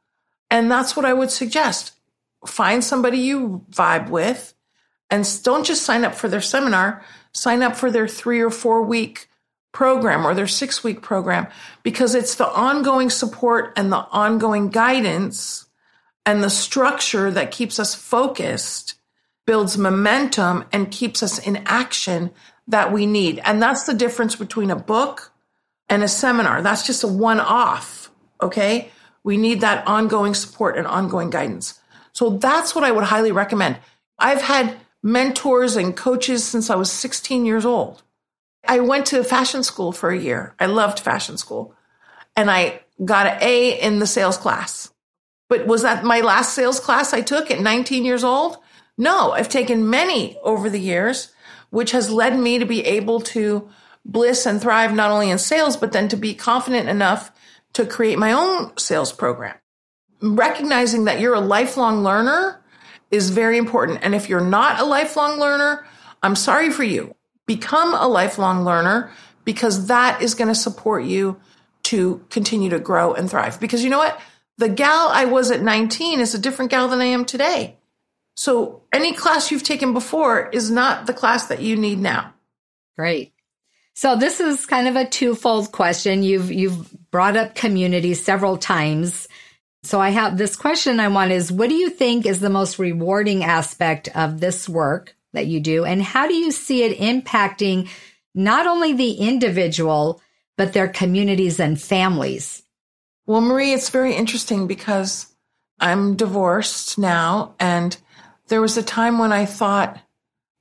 And 0.49 0.71
that's 0.71 0.95
what 0.95 1.05
I 1.05 1.13
would 1.13 1.31
suggest. 1.31 1.93
Find 2.45 2.83
somebody 2.83 3.17
you 3.17 3.65
vibe 3.71 4.09
with 4.09 4.53
and 5.09 5.27
don't 5.43 5.65
just 5.65 5.83
sign 5.83 6.05
up 6.05 6.15
for 6.15 6.29
their 6.29 6.41
seminar, 6.41 7.03
sign 7.33 7.61
up 7.61 7.75
for 7.75 7.91
their 7.91 8.07
three 8.07 8.39
or 8.41 8.49
four 8.49 8.83
week 8.83 9.27
program 9.71 10.25
or 10.25 10.33
their 10.33 10.47
six 10.47 10.83
week 10.83 11.01
program 11.01 11.47
because 11.83 12.15
it's 12.15 12.35
the 12.35 12.47
ongoing 12.47 13.09
support 13.09 13.73
and 13.75 13.91
the 13.91 14.05
ongoing 14.11 14.69
guidance 14.69 15.67
and 16.25 16.43
the 16.43 16.49
structure 16.49 17.31
that 17.31 17.51
keeps 17.51 17.79
us 17.79 17.95
focused, 17.95 18.95
builds 19.45 19.77
momentum 19.77 20.63
and 20.71 20.91
keeps 20.91 21.23
us 21.23 21.39
in 21.39 21.57
action 21.65 22.31
that 22.69 22.91
we 22.91 23.05
need. 23.05 23.41
And 23.43 23.61
that's 23.61 23.83
the 23.83 23.93
difference 23.93 24.35
between 24.35 24.71
a 24.71 24.75
book 24.75 25.31
and 25.89 26.03
a 26.03 26.07
seminar. 26.07 26.61
That's 26.61 26.85
just 26.85 27.03
a 27.03 27.07
one 27.07 27.39
off. 27.39 28.09
Okay. 28.41 28.89
We 29.23 29.37
need 29.37 29.61
that 29.61 29.85
ongoing 29.85 30.33
support 30.33 30.77
and 30.77 30.87
ongoing 30.87 31.29
guidance. 31.29 31.79
So 32.13 32.29
that's 32.29 32.73
what 32.73 32.83
I 32.83 32.91
would 32.91 33.03
highly 33.03 33.31
recommend. 33.31 33.77
I've 34.17 34.41
had 34.41 34.77
mentors 35.03 35.75
and 35.75 35.95
coaches 35.95 36.43
since 36.43 36.69
I 36.69 36.75
was 36.75 36.91
16 36.91 37.45
years 37.45 37.65
old. 37.65 38.03
I 38.67 38.79
went 38.79 39.07
to 39.07 39.23
fashion 39.23 39.63
school 39.63 39.91
for 39.91 40.09
a 40.09 40.19
year. 40.19 40.53
I 40.59 40.67
loved 40.67 40.99
fashion 40.99 41.37
school 41.37 41.73
and 42.35 42.51
I 42.51 42.81
got 43.03 43.27
an 43.27 43.37
A 43.41 43.79
in 43.81 43.99
the 43.99 44.07
sales 44.07 44.37
class. 44.37 44.91
But 45.47 45.65
was 45.65 45.81
that 45.81 46.03
my 46.03 46.21
last 46.21 46.53
sales 46.53 46.79
class 46.79 47.13
I 47.13 47.21
took 47.21 47.49
at 47.49 47.59
19 47.59 48.05
years 48.05 48.23
old? 48.23 48.57
No, 48.97 49.31
I've 49.31 49.49
taken 49.49 49.89
many 49.89 50.37
over 50.43 50.69
the 50.69 50.79
years, 50.79 51.31
which 51.69 51.91
has 51.91 52.09
led 52.09 52.37
me 52.37 52.59
to 52.59 52.65
be 52.65 52.85
able 52.85 53.21
to 53.21 53.69
bliss 54.05 54.45
and 54.45 54.61
thrive 54.61 54.93
not 54.93 55.11
only 55.11 55.29
in 55.29 55.37
sales, 55.37 55.77
but 55.77 55.91
then 55.91 56.07
to 56.09 56.17
be 56.17 56.33
confident 56.33 56.89
enough 56.89 57.31
to 57.73 57.85
create 57.85 58.17
my 58.17 58.31
own 58.31 58.75
sales 58.77 59.11
program. 59.11 59.55
Recognizing 60.21 61.05
that 61.05 61.19
you're 61.19 61.35
a 61.35 61.39
lifelong 61.39 62.03
learner 62.03 62.61
is 63.11 63.29
very 63.29 63.57
important. 63.57 63.99
And 64.01 64.13
if 64.13 64.29
you're 64.29 64.41
not 64.41 64.79
a 64.79 64.85
lifelong 64.85 65.39
learner, 65.39 65.85
I'm 66.21 66.35
sorry 66.35 66.71
for 66.71 66.83
you. 66.83 67.15
Become 67.45 67.93
a 67.93 68.07
lifelong 68.07 68.63
learner 68.63 69.11
because 69.45 69.87
that 69.87 70.21
is 70.21 70.35
going 70.35 70.49
to 70.49 70.55
support 70.55 71.03
you 71.03 71.39
to 71.83 72.23
continue 72.29 72.69
to 72.69 72.79
grow 72.79 73.13
and 73.13 73.29
thrive. 73.29 73.59
Because 73.59 73.83
you 73.83 73.89
know 73.89 73.97
what? 73.97 74.19
The 74.57 74.69
gal 74.69 75.07
I 75.09 75.25
was 75.25 75.49
at 75.51 75.61
19 75.61 76.19
is 76.19 76.35
a 76.35 76.39
different 76.39 76.69
gal 76.69 76.87
than 76.89 76.99
I 76.99 77.05
am 77.05 77.25
today. 77.25 77.78
So 78.35 78.83
any 78.93 79.13
class 79.13 79.51
you've 79.51 79.63
taken 79.63 79.93
before 79.93 80.49
is 80.49 80.71
not 80.71 81.05
the 81.05 81.13
class 81.13 81.47
that 81.47 81.61
you 81.61 81.75
need 81.75 81.99
now. 81.99 82.33
Great. 82.97 83.33
So 83.93 84.15
this 84.15 84.39
is 84.39 84.65
kind 84.65 84.87
of 84.87 84.95
a 84.95 85.05
twofold 85.05 85.73
question. 85.73 86.23
You've 86.23 86.51
you've 86.51 86.89
brought 87.11 87.35
up 87.35 87.55
community 87.55 88.13
several 88.13 88.57
times. 88.57 89.27
So 89.83 89.99
I 89.99 90.09
have 90.09 90.37
this 90.37 90.55
question 90.55 90.99
I 90.99 91.09
want 91.09 91.31
is 91.31 91.51
what 91.51 91.69
do 91.69 91.75
you 91.75 91.89
think 91.89 92.25
is 92.25 92.39
the 92.39 92.49
most 92.49 92.79
rewarding 92.79 93.43
aspect 93.43 94.09
of 94.15 94.39
this 94.39 94.69
work 94.69 95.15
that 95.33 95.47
you 95.47 95.59
do 95.59 95.85
and 95.85 96.01
how 96.01 96.27
do 96.27 96.33
you 96.33 96.51
see 96.51 96.83
it 96.83 96.97
impacting 96.97 97.89
not 98.33 98.67
only 98.67 98.93
the 98.93 99.13
individual 99.13 100.21
but 100.57 100.73
their 100.73 100.87
communities 100.87 101.59
and 101.59 101.81
families? 101.81 102.63
Well, 103.25 103.41
Marie, 103.41 103.73
it's 103.73 103.89
very 103.89 104.15
interesting 104.15 104.67
because 104.67 105.27
I'm 105.79 106.15
divorced 106.15 106.97
now 106.97 107.55
and 107.59 107.95
there 108.49 108.61
was 108.61 108.77
a 108.77 108.83
time 108.83 109.17
when 109.17 109.31
I 109.31 109.45
thought 109.45 109.99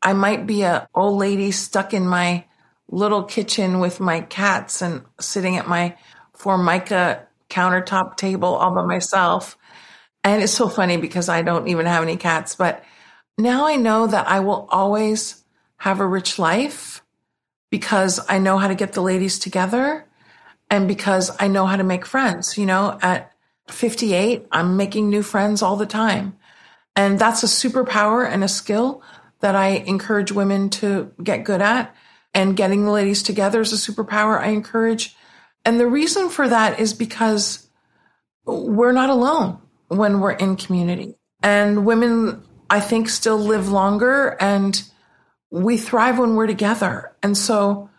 I 0.00 0.12
might 0.12 0.46
be 0.46 0.62
a 0.62 0.88
old 0.94 1.18
lady 1.18 1.50
stuck 1.50 1.92
in 1.92 2.06
my 2.06 2.44
little 2.90 3.24
kitchen 3.24 3.80
with 3.80 4.00
my 4.00 4.20
cats 4.20 4.80
and 4.80 5.02
sitting 5.20 5.56
at 5.56 5.68
my 5.68 5.96
formica 6.34 7.26
countertop 7.50 8.16
table 8.16 8.54
all 8.54 8.74
by 8.74 8.84
myself. 8.84 9.58
And 10.24 10.42
it's 10.42 10.52
so 10.52 10.68
funny 10.68 10.96
because 10.96 11.28
I 11.28 11.42
don't 11.42 11.68
even 11.68 11.86
have 11.86 12.02
any 12.02 12.16
cats, 12.16 12.54
but 12.54 12.84
now 13.36 13.66
I 13.66 13.76
know 13.76 14.06
that 14.06 14.28
I 14.28 14.40
will 14.40 14.68
always 14.70 15.42
have 15.76 16.00
a 16.00 16.06
rich 16.06 16.38
life 16.38 17.02
because 17.70 18.20
I 18.28 18.38
know 18.38 18.58
how 18.58 18.68
to 18.68 18.74
get 18.74 18.92
the 18.92 19.02
ladies 19.02 19.38
together 19.38 20.04
and 20.70 20.88
because 20.88 21.30
I 21.38 21.48
know 21.48 21.66
how 21.66 21.76
to 21.76 21.84
make 21.84 22.04
friends. 22.04 22.58
You 22.58 22.66
know, 22.66 22.98
at 23.00 23.32
58, 23.68 24.46
I'm 24.50 24.76
making 24.76 25.08
new 25.08 25.22
friends 25.22 25.62
all 25.62 25.76
the 25.76 25.86
time. 25.86 26.37
And 26.98 27.16
that's 27.16 27.44
a 27.44 27.46
superpower 27.46 28.28
and 28.28 28.42
a 28.42 28.48
skill 28.48 29.04
that 29.38 29.54
I 29.54 29.68
encourage 29.68 30.32
women 30.32 30.68
to 30.70 31.12
get 31.22 31.44
good 31.44 31.62
at 31.62 31.94
and 32.34 32.56
getting 32.56 32.84
the 32.84 32.90
ladies 32.90 33.22
together 33.22 33.60
is 33.60 33.72
a 33.72 33.92
superpower 33.92 34.40
I 34.40 34.48
encourage. 34.48 35.14
And 35.64 35.78
the 35.78 35.86
reason 35.86 36.28
for 36.28 36.48
that 36.48 36.80
is 36.80 36.94
because 36.94 37.68
we're 38.44 38.90
not 38.90 39.10
alone 39.10 39.60
when 39.86 40.18
we're 40.18 40.32
in 40.32 40.56
community. 40.56 41.14
And 41.40 41.86
women, 41.86 42.42
I 42.68 42.80
think, 42.80 43.08
still 43.10 43.38
live 43.38 43.68
longer 43.68 44.36
and 44.40 44.82
we 45.52 45.76
thrive 45.76 46.18
when 46.18 46.34
we're 46.34 46.48
together. 46.48 47.12
And 47.22 47.38
so 47.38 47.90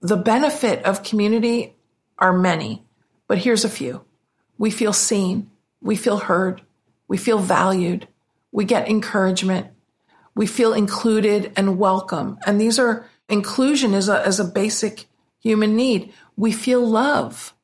the 0.00 0.16
benefit 0.16 0.84
of 0.84 1.04
community 1.04 1.76
are 2.18 2.36
many, 2.36 2.84
but 3.28 3.38
here's 3.38 3.64
a 3.64 3.70
few. 3.70 4.04
We 4.58 4.72
feel 4.72 4.92
seen. 4.92 5.52
We 5.80 5.94
feel 5.94 6.18
heard. 6.18 6.62
We 7.06 7.18
feel 7.18 7.38
valued. 7.38 8.08
We 8.52 8.64
get 8.64 8.88
encouragement. 8.88 9.68
We 10.34 10.46
feel 10.46 10.72
included 10.72 11.52
and 11.56 11.78
welcome. 11.78 12.38
And 12.46 12.60
these 12.60 12.78
are 12.78 13.06
Inclusion 13.32 13.94
is 13.94 14.10
a, 14.10 14.22
a 14.38 14.44
basic 14.44 15.06
human 15.40 15.74
need. 15.74 16.12
We 16.36 16.52
feel 16.52 16.86
love. 16.86 17.54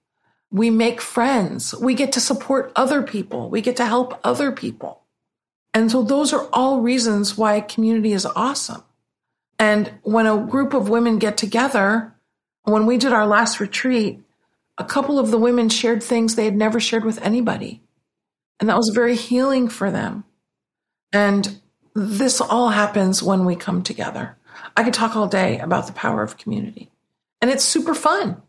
We 0.51 0.71
make 0.71 1.03
friends. 1.03 1.75
We 1.75 1.93
get 1.93 2.13
to 2.13 2.21
support 2.21 2.73
other 2.75 3.03
people. 3.03 3.51
We 3.51 3.61
get 3.61 3.77
to 3.77 3.85
help 3.85 4.19
other 4.25 4.51
people. 4.51 5.03
And 5.75 5.91
so 5.91 6.03
those 6.03 6.33
are 6.33 6.49
all 6.55 6.81
reasons 6.81 7.37
why 7.37 7.61
community 7.61 8.13
is 8.13 8.25
awesome. 8.25 8.83
And 9.59 9.93
when 10.03 10.27
a 10.27 10.39
group 10.39 10.73
of 10.73 10.89
women 10.89 11.19
get 11.19 11.37
together, 11.37 12.15
when 12.63 12.87
we 12.87 12.97
did 12.97 13.13
our 13.13 13.27
last 13.27 13.61
retreat, 13.61 14.23
a 14.79 14.85
couple 14.85 15.19
of 15.19 15.31
the 15.31 15.39
women 15.39 15.69
shared 15.69 16.03
things 16.03 16.35
they 16.35 16.47
had 16.47 16.57
never 16.57 16.81
shared 16.81 17.05
with 17.05 17.21
anybody. 17.21 17.83
And 18.59 18.71
that 18.71 18.77
was 18.79 18.91
very 18.95 19.17
healing 19.17 19.69
for 19.69 19.91
them. 19.91 20.25
And 21.13 21.61
this 21.95 22.41
all 22.41 22.69
happens 22.69 23.23
when 23.23 23.45
we 23.45 23.57
come 23.57 23.83
together. 23.83 24.37
I 24.77 24.85
could 24.85 24.95
talk 24.95 25.17
all 25.17 25.27
day 25.27 25.59
about 25.59 25.87
the 25.87 25.93
power 25.93 26.23
of 26.23 26.39
community. 26.39 26.91
And 27.41 27.51
it's 27.51 27.65
super 27.65 27.95
fun. 27.95 28.43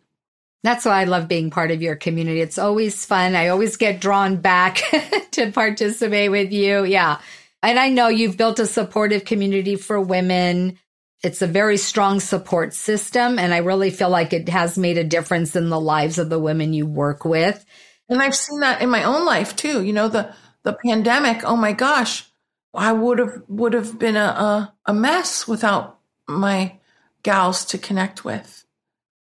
That's 0.63 0.85
why 0.85 1.01
I 1.01 1.05
love 1.05 1.27
being 1.27 1.51
part 1.51 1.71
of 1.71 1.81
your 1.81 1.95
community. 1.95 2.41
It's 2.41 2.57
always 2.57 3.05
fun. 3.05 3.35
I 3.35 3.47
always 3.47 3.77
get 3.77 4.01
drawn 4.01 4.37
back 4.37 4.81
to 5.31 5.51
participate 5.51 6.31
with 6.31 6.51
you. 6.51 6.83
Yeah. 6.83 7.19
And 7.63 7.79
I 7.79 7.89
know 7.89 8.07
you've 8.07 8.37
built 8.37 8.59
a 8.59 8.65
supportive 8.65 9.25
community 9.25 9.75
for 9.75 9.99
women. 9.99 10.77
It's 11.23 11.41
a 11.41 11.47
very 11.47 11.77
strong 11.77 12.19
support 12.19 12.73
system. 12.73 13.39
And 13.39 13.53
I 13.53 13.57
really 13.57 13.89
feel 13.89 14.09
like 14.09 14.33
it 14.33 14.49
has 14.49 14.77
made 14.77 14.97
a 14.97 15.03
difference 15.03 15.55
in 15.55 15.69
the 15.69 15.79
lives 15.79 16.17
of 16.17 16.29
the 16.29 16.39
women 16.39 16.73
you 16.73 16.85
work 16.85 17.23
with. 17.23 17.65
And 18.09 18.21
I've 18.21 18.35
seen 18.35 18.59
that 18.61 18.81
in 18.81 18.89
my 18.89 19.03
own 19.03 19.25
life 19.25 19.55
too. 19.55 19.83
You 19.83 19.93
know, 19.93 20.09
the, 20.09 20.33
the 20.63 20.77
pandemic, 20.85 21.43
oh 21.45 21.55
my 21.55 21.73
gosh, 21.73 22.28
I 22.73 22.93
would 22.93 23.19
have, 23.19 23.43
would 23.47 23.73
have 23.73 23.97
been 23.97 24.15
a, 24.15 24.19
a, 24.19 24.73
a 24.85 24.93
mess 24.93 25.47
without 25.47 25.99
my 26.27 26.77
gals 27.23 27.65
to 27.65 27.77
connect 27.77 28.23
with. 28.23 28.65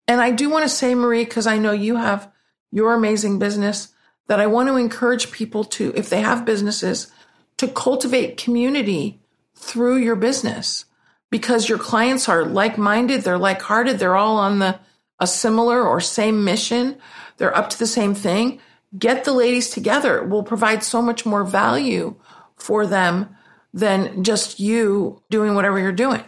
And 0.08 0.22
I 0.22 0.32
do 0.32 0.50
want 0.50 0.64
to 0.64 0.70
say, 0.70 0.96
Marie, 0.96 1.26
because 1.26 1.48
I 1.48 1.58
know 1.58 1.72
you 1.72 1.96
have 1.96 2.32
your 2.72 2.94
amazing 2.94 3.40
business, 3.40 3.94
that 4.28 4.40
I 4.40 4.48
want 4.48 4.68
to 4.68 4.76
encourage 4.76 5.32
people 5.32 5.64
to, 5.64 5.94
if 5.96 6.10
they 6.10 6.22
have 6.22 6.46
businesses, 6.46 7.12
to 7.58 7.68
cultivate 7.68 8.38
community 8.38 9.22
through 9.56 9.98
your 9.98 10.16
business 10.16 10.86
because 11.30 11.68
your 11.68 11.78
clients 11.78 12.30
are 12.30 12.46
like 12.46 12.78
minded, 12.78 13.22
they're 13.22 13.38
like 13.38 13.62
hearted, 13.62 14.00
they're 14.00 14.16
all 14.16 14.38
on 14.38 14.60
the 14.60 14.80
a 15.20 15.26
similar 15.26 15.82
or 15.82 16.00
same 16.00 16.44
mission, 16.44 16.98
they're 17.38 17.56
up 17.56 17.72
to 17.72 17.80
the 17.80 17.88
same 17.88 18.14
thing. 18.14 18.60
Get 18.98 19.24
the 19.24 19.34
ladies 19.34 19.70
together. 19.72 20.20
It 20.20 20.30
will 20.30 20.44
provide 20.44 20.84
so 20.84 21.02
much 21.02 21.26
more 21.26 21.44
value 21.44 22.16
for 22.56 22.86
them 22.86 23.36
than 23.78 24.24
just 24.24 24.60
you 24.60 25.22
doing 25.30 25.56
whatever 25.56 25.80
you're 25.80 25.92
doing. 25.92 26.24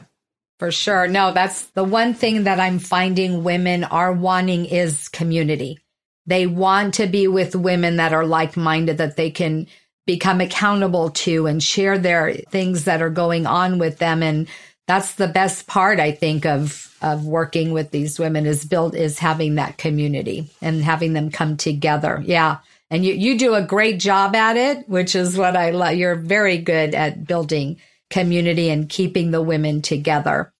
For 0.59 0.71
sure. 0.71 1.07
No, 1.07 1.31
that's 1.31 1.65
the 1.67 1.83
one 1.85 2.13
thing 2.13 2.43
that 2.43 2.59
I'm 2.59 2.79
finding 2.79 3.43
women 3.43 3.85
are 3.85 4.11
wanting 4.11 4.65
is 4.65 5.07
community. 5.07 5.79
They 6.25 6.45
want 6.45 6.95
to 6.95 7.07
be 7.07 7.27
with 7.27 7.55
women 7.55 7.95
that 7.95 8.13
are 8.13 8.25
like 8.25 8.57
minded, 8.57 8.97
that 8.97 9.15
they 9.15 9.31
can 9.31 9.67
become 10.05 10.41
accountable 10.41 11.11
to 11.11 11.47
and 11.47 11.63
share 11.63 11.97
their 11.97 12.33
things 12.33 12.85
that 12.85 13.01
are 13.01 13.09
going 13.09 13.47
on 13.47 13.79
with 13.79 13.99
them. 13.99 14.21
And 14.21 14.47
that's 14.85 15.15
the 15.15 15.27
best 15.27 15.65
part, 15.65 15.99
I 15.99 16.11
think, 16.11 16.45
of, 16.45 16.95
of 17.01 17.25
working 17.25 17.71
with 17.71 17.91
these 17.91 18.19
women 18.19 18.45
is 18.45 18.65
built 18.65 18.95
is 18.95 19.17
having 19.17 19.55
that 19.55 19.77
community 19.77 20.49
and 20.61 20.83
having 20.83 21.13
them 21.13 21.31
come 21.31 21.57
together. 21.57 22.21
Yeah. 22.25 22.57
And 22.91 23.05
you, 23.05 23.13
you 23.13 23.37
do 23.37 23.53
a 23.53 23.61
great 23.61 23.99
job 23.99 24.35
at 24.35 24.57
it, 24.57 24.89
which 24.89 25.15
is 25.15 25.37
what 25.37 25.55
I 25.55 25.71
love. 25.71 25.95
You're 25.95 26.15
very 26.15 26.57
good 26.57 26.95
at 26.95 27.25
building 27.25 27.77
community 28.09 28.69
and 28.69 28.89
keeping 28.89 29.31
the 29.31 29.41
women 29.41 29.81
together. 29.81 30.51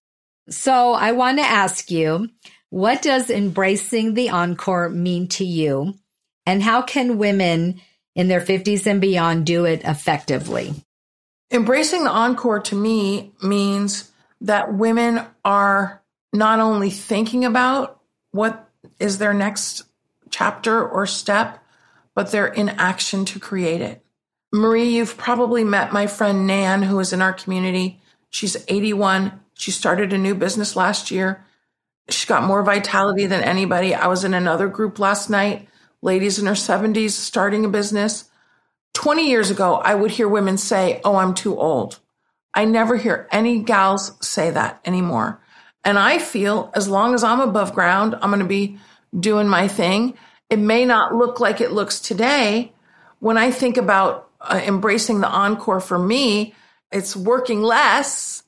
So 0.48 0.92
I 0.92 1.12
want 1.12 1.38
to 1.38 1.44
ask 1.44 1.90
you, 1.90 2.28
what 2.70 3.02
does 3.02 3.30
embracing 3.30 4.14
the 4.14 4.30
encore 4.30 4.88
mean 4.88 5.28
to 5.28 5.44
you? 5.44 5.94
And 6.46 6.62
how 6.62 6.82
can 6.82 7.18
women 7.18 7.80
in 8.14 8.28
their 8.28 8.40
50s 8.40 8.86
and 8.86 9.00
beyond 9.00 9.46
do 9.46 9.64
it 9.64 9.82
effectively? 9.84 10.74
Embracing 11.50 12.04
the 12.04 12.10
encore 12.10 12.60
to 12.60 12.76
me 12.76 13.32
means 13.42 14.10
that 14.40 14.72
women 14.72 15.24
are 15.44 16.00
not 16.32 16.60
only 16.60 16.90
thinking 16.90 17.44
about 17.44 18.00
what 18.30 18.68
is 19.00 19.18
their 19.18 19.34
next 19.34 19.82
chapter 20.30 20.86
or 20.86 21.06
step, 21.06 21.62
but 22.20 22.32
they're 22.32 22.48
in 22.48 22.68
action 22.68 23.24
to 23.24 23.40
create 23.40 23.80
it. 23.80 24.04
Marie, 24.52 24.90
you've 24.90 25.16
probably 25.16 25.64
met 25.64 25.90
my 25.90 26.06
friend 26.06 26.46
Nan, 26.46 26.82
who 26.82 27.00
is 27.00 27.14
in 27.14 27.22
our 27.22 27.32
community. 27.32 27.98
She's 28.28 28.62
81. 28.68 29.40
She 29.54 29.70
started 29.70 30.12
a 30.12 30.18
new 30.18 30.34
business 30.34 30.76
last 30.76 31.10
year. 31.10 31.46
She's 32.10 32.26
got 32.26 32.42
more 32.42 32.62
vitality 32.62 33.24
than 33.24 33.42
anybody. 33.42 33.94
I 33.94 34.08
was 34.08 34.22
in 34.22 34.34
another 34.34 34.68
group 34.68 34.98
last 34.98 35.30
night, 35.30 35.66
ladies 36.02 36.38
in 36.38 36.44
her 36.44 36.52
70s 36.52 37.12
starting 37.12 37.64
a 37.64 37.70
business. 37.70 38.28
20 38.92 39.26
years 39.26 39.50
ago, 39.50 39.76
I 39.76 39.94
would 39.94 40.10
hear 40.10 40.28
women 40.28 40.58
say, 40.58 41.00
Oh, 41.06 41.16
I'm 41.16 41.32
too 41.32 41.58
old. 41.58 42.00
I 42.52 42.66
never 42.66 42.98
hear 42.98 43.28
any 43.32 43.60
gals 43.60 44.12
say 44.20 44.50
that 44.50 44.78
anymore. 44.84 45.40
And 45.86 45.98
I 45.98 46.18
feel 46.18 46.70
as 46.74 46.86
long 46.86 47.14
as 47.14 47.24
I'm 47.24 47.40
above 47.40 47.72
ground, 47.72 48.14
I'm 48.20 48.28
going 48.28 48.40
to 48.40 48.44
be 48.44 48.78
doing 49.18 49.48
my 49.48 49.68
thing. 49.68 50.18
It 50.50 50.58
may 50.58 50.84
not 50.84 51.14
look 51.14 51.40
like 51.40 51.60
it 51.60 51.72
looks 51.72 52.00
today. 52.00 52.72
When 53.20 53.38
I 53.38 53.50
think 53.50 53.76
about 53.76 54.28
uh, 54.40 54.60
embracing 54.64 55.20
the 55.20 55.28
encore 55.28 55.80
for 55.80 55.98
me, 55.98 56.54
it's 56.90 57.14
working 57.14 57.62
less 57.62 58.42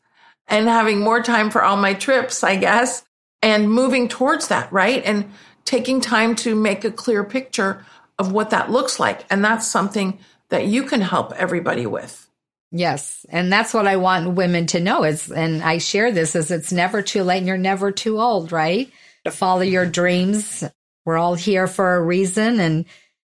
and 0.48 0.66
having 0.66 1.00
more 1.00 1.22
time 1.22 1.50
for 1.50 1.62
all 1.62 1.76
my 1.76 1.94
trips, 1.94 2.42
I 2.42 2.56
guess, 2.56 3.04
and 3.40 3.70
moving 3.70 4.08
towards 4.08 4.48
that, 4.48 4.72
right? 4.72 5.02
And 5.04 5.30
taking 5.64 6.00
time 6.00 6.34
to 6.36 6.54
make 6.54 6.84
a 6.84 6.90
clear 6.90 7.22
picture 7.24 7.86
of 8.18 8.32
what 8.32 8.50
that 8.50 8.70
looks 8.70 8.98
like. 8.98 9.24
And 9.30 9.44
that's 9.44 9.66
something 9.66 10.18
that 10.48 10.66
you 10.66 10.82
can 10.82 11.00
help 11.00 11.32
everybody 11.34 11.86
with. 11.86 12.28
Yes. 12.70 13.24
And 13.28 13.52
that's 13.52 13.74
what 13.74 13.86
I 13.86 13.96
want 13.96 14.34
women 14.34 14.66
to 14.68 14.80
know 14.80 15.04
is, 15.04 15.30
and 15.30 15.62
I 15.62 15.78
share 15.78 16.10
this 16.10 16.34
is 16.34 16.50
it's 16.50 16.72
never 16.72 17.02
too 17.02 17.22
late 17.22 17.38
and 17.38 17.46
you're 17.46 17.58
never 17.58 17.92
too 17.92 18.18
old, 18.18 18.50
right? 18.50 18.90
To 19.24 19.30
follow 19.30 19.60
your 19.60 19.86
dreams. 19.86 20.64
We're 21.04 21.18
all 21.18 21.34
here 21.34 21.66
for 21.66 21.96
a 21.96 22.02
reason 22.02 22.60
and 22.60 22.84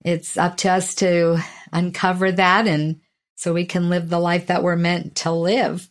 it's 0.05 0.37
up 0.37 0.57
to 0.59 0.71
us 0.71 0.95
to 0.97 1.39
uncover 1.73 2.33
that 2.33 2.67
and 2.67 3.01
so 3.35 3.53
we 3.53 3.65
can 3.65 3.89
live 3.89 4.09
the 4.09 4.19
life 4.19 4.47
that 4.47 4.63
we're 4.63 4.77
meant 4.77 5.17
to 5.17 5.31
live. 5.31 5.89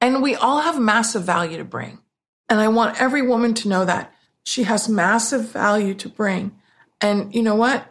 And 0.00 0.22
we 0.22 0.34
all 0.34 0.60
have 0.60 0.80
massive 0.80 1.24
value 1.24 1.58
to 1.58 1.64
bring. 1.64 1.98
And 2.48 2.60
I 2.60 2.68
want 2.68 3.00
every 3.00 3.22
woman 3.22 3.54
to 3.54 3.68
know 3.68 3.84
that 3.84 4.12
she 4.44 4.64
has 4.64 4.88
massive 4.88 5.50
value 5.50 5.94
to 5.94 6.08
bring. 6.08 6.58
And 7.00 7.34
you 7.34 7.42
know 7.42 7.54
what? 7.54 7.86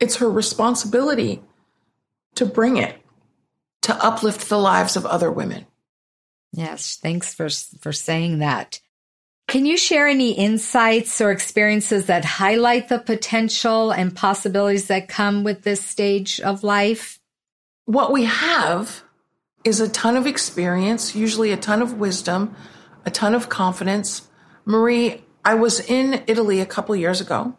It's 0.00 0.16
her 0.16 0.30
responsibility 0.30 1.42
to 2.34 2.44
bring 2.44 2.76
it 2.76 3.00
to 3.82 4.04
uplift 4.04 4.48
the 4.48 4.58
lives 4.58 4.96
of 4.96 5.06
other 5.06 5.30
women. 5.30 5.66
Yes, 6.52 6.98
thanks 7.00 7.34
for 7.34 7.48
for 7.80 7.92
saying 7.92 8.38
that. 8.38 8.80
Can 9.54 9.66
you 9.66 9.76
share 9.76 10.08
any 10.08 10.32
insights 10.32 11.20
or 11.20 11.30
experiences 11.30 12.06
that 12.06 12.24
highlight 12.24 12.88
the 12.88 12.98
potential 12.98 13.92
and 13.92 14.12
possibilities 14.12 14.88
that 14.88 15.06
come 15.06 15.44
with 15.44 15.62
this 15.62 15.80
stage 15.80 16.40
of 16.40 16.64
life? 16.64 17.20
What 17.84 18.10
we 18.10 18.24
have 18.24 19.04
is 19.62 19.78
a 19.78 19.88
ton 19.88 20.16
of 20.16 20.26
experience, 20.26 21.14
usually 21.14 21.52
a 21.52 21.56
ton 21.56 21.82
of 21.82 22.00
wisdom, 22.00 22.56
a 23.06 23.12
ton 23.12 23.32
of 23.32 23.48
confidence. 23.48 24.28
Marie, 24.64 25.22
I 25.44 25.54
was 25.54 25.78
in 25.78 26.24
Italy 26.26 26.58
a 26.58 26.66
couple 26.66 26.96
years 26.96 27.20
ago. 27.20 27.56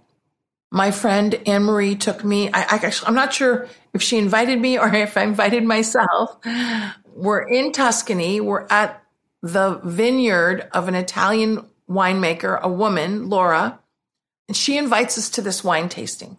My 0.71 0.91
friend 0.91 1.33
Anne 1.47 1.63
Marie 1.63 1.95
took 1.95 2.25
me. 2.25 2.49
I, 2.51 2.59
I 2.59 2.75
actually, 2.75 3.07
I'm 3.07 3.15
not 3.15 3.33
sure 3.33 3.69
if 3.93 4.01
she 4.01 4.17
invited 4.17 4.59
me 4.59 4.77
or 4.77 4.89
if 4.93 5.15
I 5.15 5.23
invited 5.23 5.63
myself. 5.63 6.39
We're 7.13 7.47
in 7.47 7.71
Tuscany. 7.71 8.41
We're 8.41 8.67
at 8.69 9.01
the 9.41 9.79
vineyard 9.81 10.67
of 10.73 10.89
an 10.89 10.95
Italian 10.95 11.69
winemaker, 11.89 12.59
a 12.61 12.69
woman, 12.69 13.29
Laura, 13.29 13.79
and 14.47 14.55
she 14.55 14.77
invites 14.77 15.17
us 15.17 15.29
to 15.31 15.41
this 15.41 15.63
wine 15.63 15.89
tasting. 15.89 16.37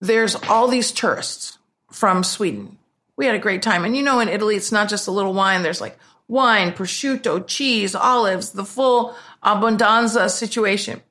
There's 0.00 0.34
all 0.34 0.68
these 0.68 0.92
tourists 0.92 1.58
from 1.90 2.24
Sweden. 2.24 2.78
We 3.16 3.26
had 3.26 3.34
a 3.34 3.40
great 3.40 3.62
time. 3.62 3.84
And 3.84 3.96
you 3.96 4.02
know, 4.02 4.20
in 4.20 4.28
Italy, 4.28 4.56
it's 4.56 4.72
not 4.72 4.88
just 4.88 5.06
a 5.06 5.12
little 5.12 5.32
wine. 5.32 5.62
There's 5.62 5.80
like 5.80 5.98
wine, 6.26 6.72
prosciutto, 6.72 7.46
cheese, 7.46 7.94
olives, 7.94 8.50
the 8.50 8.64
full 8.64 9.14
abbondanza 9.42 10.30
situation. 10.30 11.02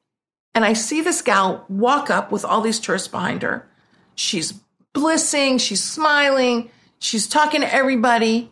And 0.53 0.65
I 0.65 0.73
see 0.73 1.01
this 1.01 1.21
gal 1.21 1.65
walk 1.69 2.09
up 2.09 2.31
with 2.31 2.45
all 2.45 2.61
these 2.61 2.79
tourists 2.79 3.07
behind 3.07 3.41
her. 3.41 3.67
She's 4.15 4.53
blissing, 4.93 5.57
she's 5.57 5.81
smiling, 5.81 6.69
she's 6.99 7.27
talking 7.27 7.61
to 7.61 7.73
everybody. 7.73 8.51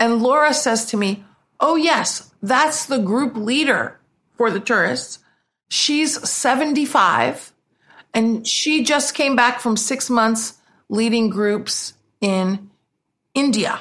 And 0.00 0.22
Laura 0.22 0.52
says 0.52 0.86
to 0.86 0.96
me, 0.96 1.24
Oh, 1.60 1.76
yes, 1.76 2.32
that's 2.42 2.86
the 2.86 2.98
group 2.98 3.36
leader 3.36 3.98
for 4.36 4.50
the 4.50 4.60
tourists. 4.60 5.18
She's 5.68 6.28
75 6.28 7.52
and 8.14 8.46
she 8.46 8.82
just 8.82 9.14
came 9.14 9.36
back 9.36 9.60
from 9.60 9.76
six 9.76 10.08
months 10.08 10.58
leading 10.88 11.28
groups 11.28 11.94
in 12.20 12.70
India. 13.34 13.80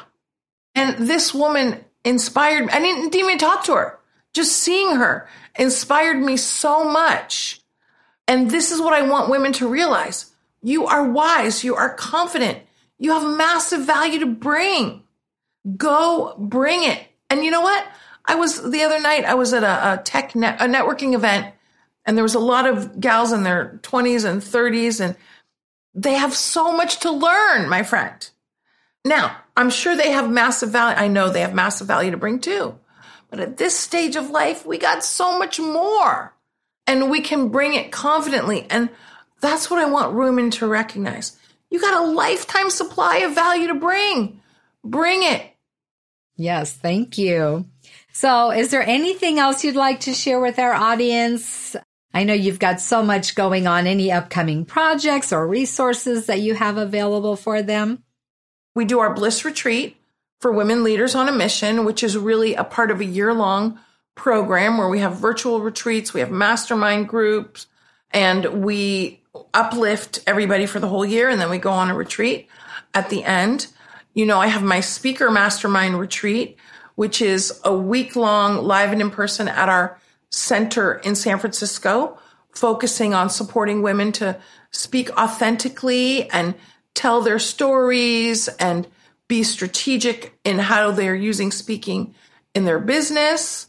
And 0.75 1.07
this 1.07 1.33
woman 1.33 1.83
inspired, 2.03 2.65
me. 2.65 2.73
I 2.73 2.79
didn't, 2.79 3.15
even 3.15 3.37
talk 3.37 3.63
to 3.65 3.75
her. 3.75 3.99
Just 4.33 4.57
seeing 4.57 4.97
her 4.97 5.29
inspired 5.57 6.17
me 6.17 6.35
so 6.35 6.89
much. 6.89 7.61
And 8.27 8.51
this 8.51 8.71
is 8.71 8.81
what 8.81 8.93
I 8.93 9.03
want 9.03 9.29
women 9.29 9.53
to 9.53 9.69
realize. 9.69 10.33
You 10.61 10.85
are 10.87 11.09
wise. 11.09 11.63
You 11.63 11.75
are 11.75 11.93
confident. 11.93 12.59
You 12.97 13.11
have 13.11 13.37
massive 13.37 13.85
value 13.85 14.19
to 14.19 14.25
bring. 14.25 15.03
Go 15.77 16.35
bring 16.37 16.83
it. 16.83 17.07
And 17.29 17.45
you 17.45 17.51
know 17.51 17.61
what? 17.61 17.85
I 18.27 18.35
was 18.35 18.69
the 18.71 18.83
other 18.83 18.99
night, 18.99 19.25
I 19.25 19.35
was 19.35 19.53
at 19.53 19.63
a, 19.63 19.93
a 19.93 19.97
tech 20.03 20.35
net, 20.35 20.61
a 20.61 20.65
networking 20.65 21.13
event 21.13 21.53
and 22.05 22.17
there 22.17 22.23
was 22.23 22.35
a 22.35 22.39
lot 22.39 22.67
of 22.67 22.99
gals 22.99 23.31
in 23.31 23.43
their 23.43 23.79
20s 23.83 24.29
and 24.29 24.41
30s 24.41 25.03
and 25.03 25.15
they 25.93 26.13
have 26.13 26.35
so 26.35 26.75
much 26.75 26.99
to 27.01 27.11
learn, 27.11 27.69
my 27.69 27.83
friend. 27.83 28.29
Now, 29.05 29.37
I'm 29.55 29.69
sure 29.69 29.95
they 29.95 30.11
have 30.11 30.29
massive 30.29 30.71
value. 30.71 30.97
I 30.97 31.07
know 31.07 31.29
they 31.29 31.41
have 31.41 31.53
massive 31.53 31.87
value 31.87 32.11
to 32.11 32.17
bring 32.17 32.39
too. 32.39 32.77
But 33.29 33.39
at 33.39 33.57
this 33.57 33.77
stage 33.77 34.15
of 34.15 34.29
life, 34.29 34.65
we 34.65 34.77
got 34.77 35.03
so 35.03 35.37
much 35.37 35.59
more 35.59 36.33
and 36.87 37.09
we 37.09 37.21
can 37.21 37.49
bring 37.49 37.73
it 37.73 37.91
confidently. 37.91 38.67
And 38.69 38.89
that's 39.41 39.69
what 39.69 39.79
I 39.79 39.89
want 39.89 40.15
women 40.15 40.51
to 40.51 40.67
recognize. 40.67 41.37
You 41.69 41.79
got 41.79 42.03
a 42.03 42.11
lifetime 42.11 42.69
supply 42.69 43.17
of 43.17 43.33
value 43.33 43.67
to 43.67 43.75
bring. 43.75 44.41
Bring 44.83 45.23
it. 45.23 45.51
Yes, 46.35 46.73
thank 46.73 47.17
you. 47.17 47.65
So, 48.15 48.49
is 48.51 48.71
there 48.71 48.81
anything 48.81 49.39
else 49.39 49.65
you'd 49.65 49.75
like 49.75 49.99
to 50.01 50.13
share 50.13 50.39
with 50.39 50.57
our 50.57 50.73
audience? 50.73 51.75
I 52.13 52.23
know 52.23 52.33
you've 52.33 52.59
got 52.59 52.79
so 52.79 53.03
much 53.03 53.35
going 53.35 53.67
on. 53.67 53.87
Any 53.87 54.09
upcoming 54.09 54.63
projects 54.63 55.33
or 55.33 55.45
resources 55.45 56.27
that 56.27 56.39
you 56.39 56.53
have 56.53 56.77
available 56.77 57.35
for 57.35 57.61
them? 57.61 58.03
We 58.73 58.85
do 58.85 58.99
our 58.99 59.13
Bliss 59.13 59.43
Retreat 59.43 59.97
for 60.39 60.49
women 60.49 60.81
leaders 60.81 61.13
on 61.13 61.27
a 61.27 61.33
mission, 61.33 61.83
which 61.83 62.03
is 62.03 62.17
really 62.17 62.55
a 62.55 62.63
part 62.63 62.89
of 62.89 63.01
a 63.01 63.05
year 63.05 63.33
long 63.33 63.79
program 64.15 64.77
where 64.77 64.87
we 64.87 64.99
have 64.99 65.17
virtual 65.17 65.59
retreats, 65.59 66.13
we 66.13 66.21
have 66.21 66.31
mastermind 66.31 67.09
groups, 67.09 67.67
and 68.11 68.63
we 68.63 69.21
uplift 69.53 70.23
everybody 70.25 70.67
for 70.67 70.79
the 70.79 70.87
whole 70.87 71.05
year. 71.05 71.27
And 71.27 71.41
then 71.41 71.49
we 71.49 71.57
go 71.57 71.71
on 71.71 71.89
a 71.89 71.95
retreat 71.95 72.47
at 72.93 73.09
the 73.09 73.25
end. 73.25 73.67
You 74.13 74.25
know, 74.25 74.39
I 74.39 74.47
have 74.47 74.63
my 74.63 74.79
speaker 74.79 75.29
mastermind 75.29 75.99
retreat, 75.99 76.55
which 76.95 77.21
is 77.21 77.59
a 77.63 77.75
week 77.75 78.15
long 78.15 78.63
live 78.63 78.91
and 78.91 79.01
in 79.01 79.11
person 79.11 79.47
at 79.47 79.69
our 79.69 79.99
center 80.29 80.95
in 80.95 81.15
San 81.15 81.39
Francisco, 81.39 82.17
focusing 82.51 83.13
on 83.13 83.29
supporting 83.29 83.81
women 83.81 84.11
to 84.13 84.37
speak 84.71 85.09
authentically 85.17 86.29
and 86.31 86.55
tell 86.93 87.21
their 87.21 87.39
stories 87.39 88.47
and 88.47 88.87
be 89.27 89.43
strategic 89.43 90.37
in 90.43 90.59
how 90.59 90.91
they're 90.91 91.15
using 91.15 91.51
speaking 91.51 92.13
in 92.53 92.65
their 92.65 92.79
business. 92.79 93.67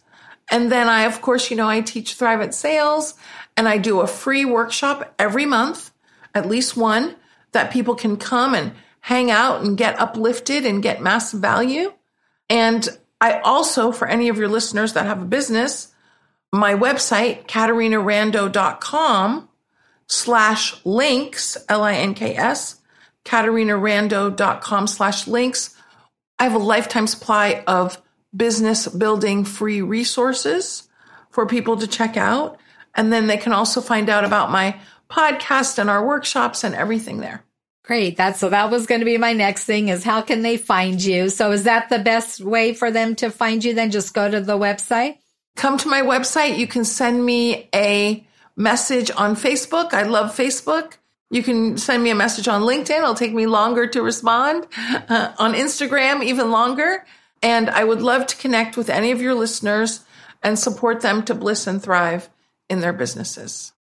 And 0.48 0.70
then 0.70 0.88
I, 0.88 1.02
of 1.02 1.20
course, 1.20 1.50
you 1.50 1.56
know, 1.56 1.68
I 1.68 1.80
teach 1.80 2.14
Thrive 2.14 2.40
at 2.40 2.54
Sales 2.54 3.14
and 3.56 3.68
I 3.68 3.78
do 3.78 4.00
a 4.00 4.06
free 4.06 4.44
workshop 4.44 5.14
every 5.18 5.46
month, 5.46 5.90
at 6.34 6.48
least 6.48 6.76
one 6.76 7.16
that 7.52 7.72
people 7.72 7.94
can 7.94 8.16
come 8.16 8.54
and 8.54 8.72
hang 9.00 9.30
out 9.30 9.62
and 9.62 9.78
get 9.78 9.98
uplifted 9.98 10.66
and 10.66 10.82
get 10.82 11.00
massive 11.00 11.40
value. 11.40 11.92
And 12.48 12.86
I 13.20 13.40
also, 13.40 13.92
for 13.92 14.08
any 14.08 14.28
of 14.28 14.38
your 14.38 14.48
listeners 14.48 14.92
that 14.92 15.06
have 15.06 15.22
a 15.22 15.26
business, 15.26 15.92
my 16.52 16.74
website, 16.74 17.46
caterinarando.com 17.46 19.48
slash 20.08 20.84
links, 20.84 21.56
L-I-N-K-S, 21.68 22.76
caterinarando.com 23.24 24.86
slash 24.86 25.26
links. 25.26 25.74
I 26.38 26.44
have 26.44 26.54
a 26.54 26.58
lifetime 26.58 27.06
supply 27.06 27.64
of 27.66 28.00
business 28.34 28.86
building 28.86 29.44
free 29.44 29.82
resources 29.82 30.88
for 31.30 31.46
people 31.46 31.76
to 31.78 31.86
check 31.86 32.16
out. 32.16 32.58
And 32.94 33.12
then 33.12 33.26
they 33.26 33.36
can 33.36 33.52
also 33.52 33.80
find 33.80 34.08
out 34.08 34.24
about 34.24 34.50
my 34.50 34.78
podcast 35.10 35.78
and 35.78 35.90
our 35.90 36.06
workshops 36.06 36.64
and 36.64 36.74
everything 36.74 37.18
there. 37.18 37.42
Great. 37.86 38.16
That's 38.16 38.40
so 38.40 38.48
that 38.48 38.68
was 38.68 38.86
going 38.86 39.00
to 39.00 39.04
be 39.04 39.16
my 39.16 39.32
next 39.32 39.64
thing 39.64 39.88
is 39.90 40.02
how 40.02 40.20
can 40.20 40.42
they 40.42 40.56
find 40.56 41.02
you? 41.02 41.28
So 41.28 41.52
is 41.52 41.64
that 41.64 41.88
the 41.88 42.00
best 42.00 42.40
way 42.40 42.74
for 42.74 42.90
them 42.90 43.14
to 43.16 43.30
find 43.30 43.62
you? 43.62 43.74
Then 43.74 43.92
just 43.92 44.12
go 44.12 44.28
to 44.28 44.40
the 44.40 44.58
website. 44.58 45.18
Come 45.54 45.78
to 45.78 45.88
my 45.88 46.02
website. 46.02 46.58
You 46.58 46.66
can 46.66 46.84
send 46.84 47.24
me 47.24 47.68
a 47.72 48.26
message 48.56 49.12
on 49.16 49.36
Facebook. 49.36 49.94
I 49.94 50.02
love 50.02 50.36
Facebook. 50.36 50.94
You 51.30 51.44
can 51.44 51.78
send 51.78 52.02
me 52.02 52.10
a 52.10 52.16
message 52.16 52.48
on 52.48 52.62
LinkedIn. 52.62 52.98
It'll 52.98 53.14
take 53.14 53.32
me 53.32 53.46
longer 53.46 53.86
to 53.86 54.02
respond. 54.02 54.66
Uh, 55.08 55.32
on 55.38 55.54
Instagram, 55.54 56.24
even 56.24 56.50
longer. 56.50 57.06
And 57.40 57.70
I 57.70 57.84
would 57.84 58.02
love 58.02 58.26
to 58.26 58.36
connect 58.36 58.76
with 58.76 58.90
any 58.90 59.12
of 59.12 59.22
your 59.22 59.34
listeners 59.34 60.04
and 60.42 60.58
support 60.58 61.02
them 61.02 61.22
to 61.24 61.34
bliss 61.34 61.68
and 61.68 61.80
thrive 61.80 62.28
in 62.68 62.80
their 62.80 62.92
businesses. 62.92 63.72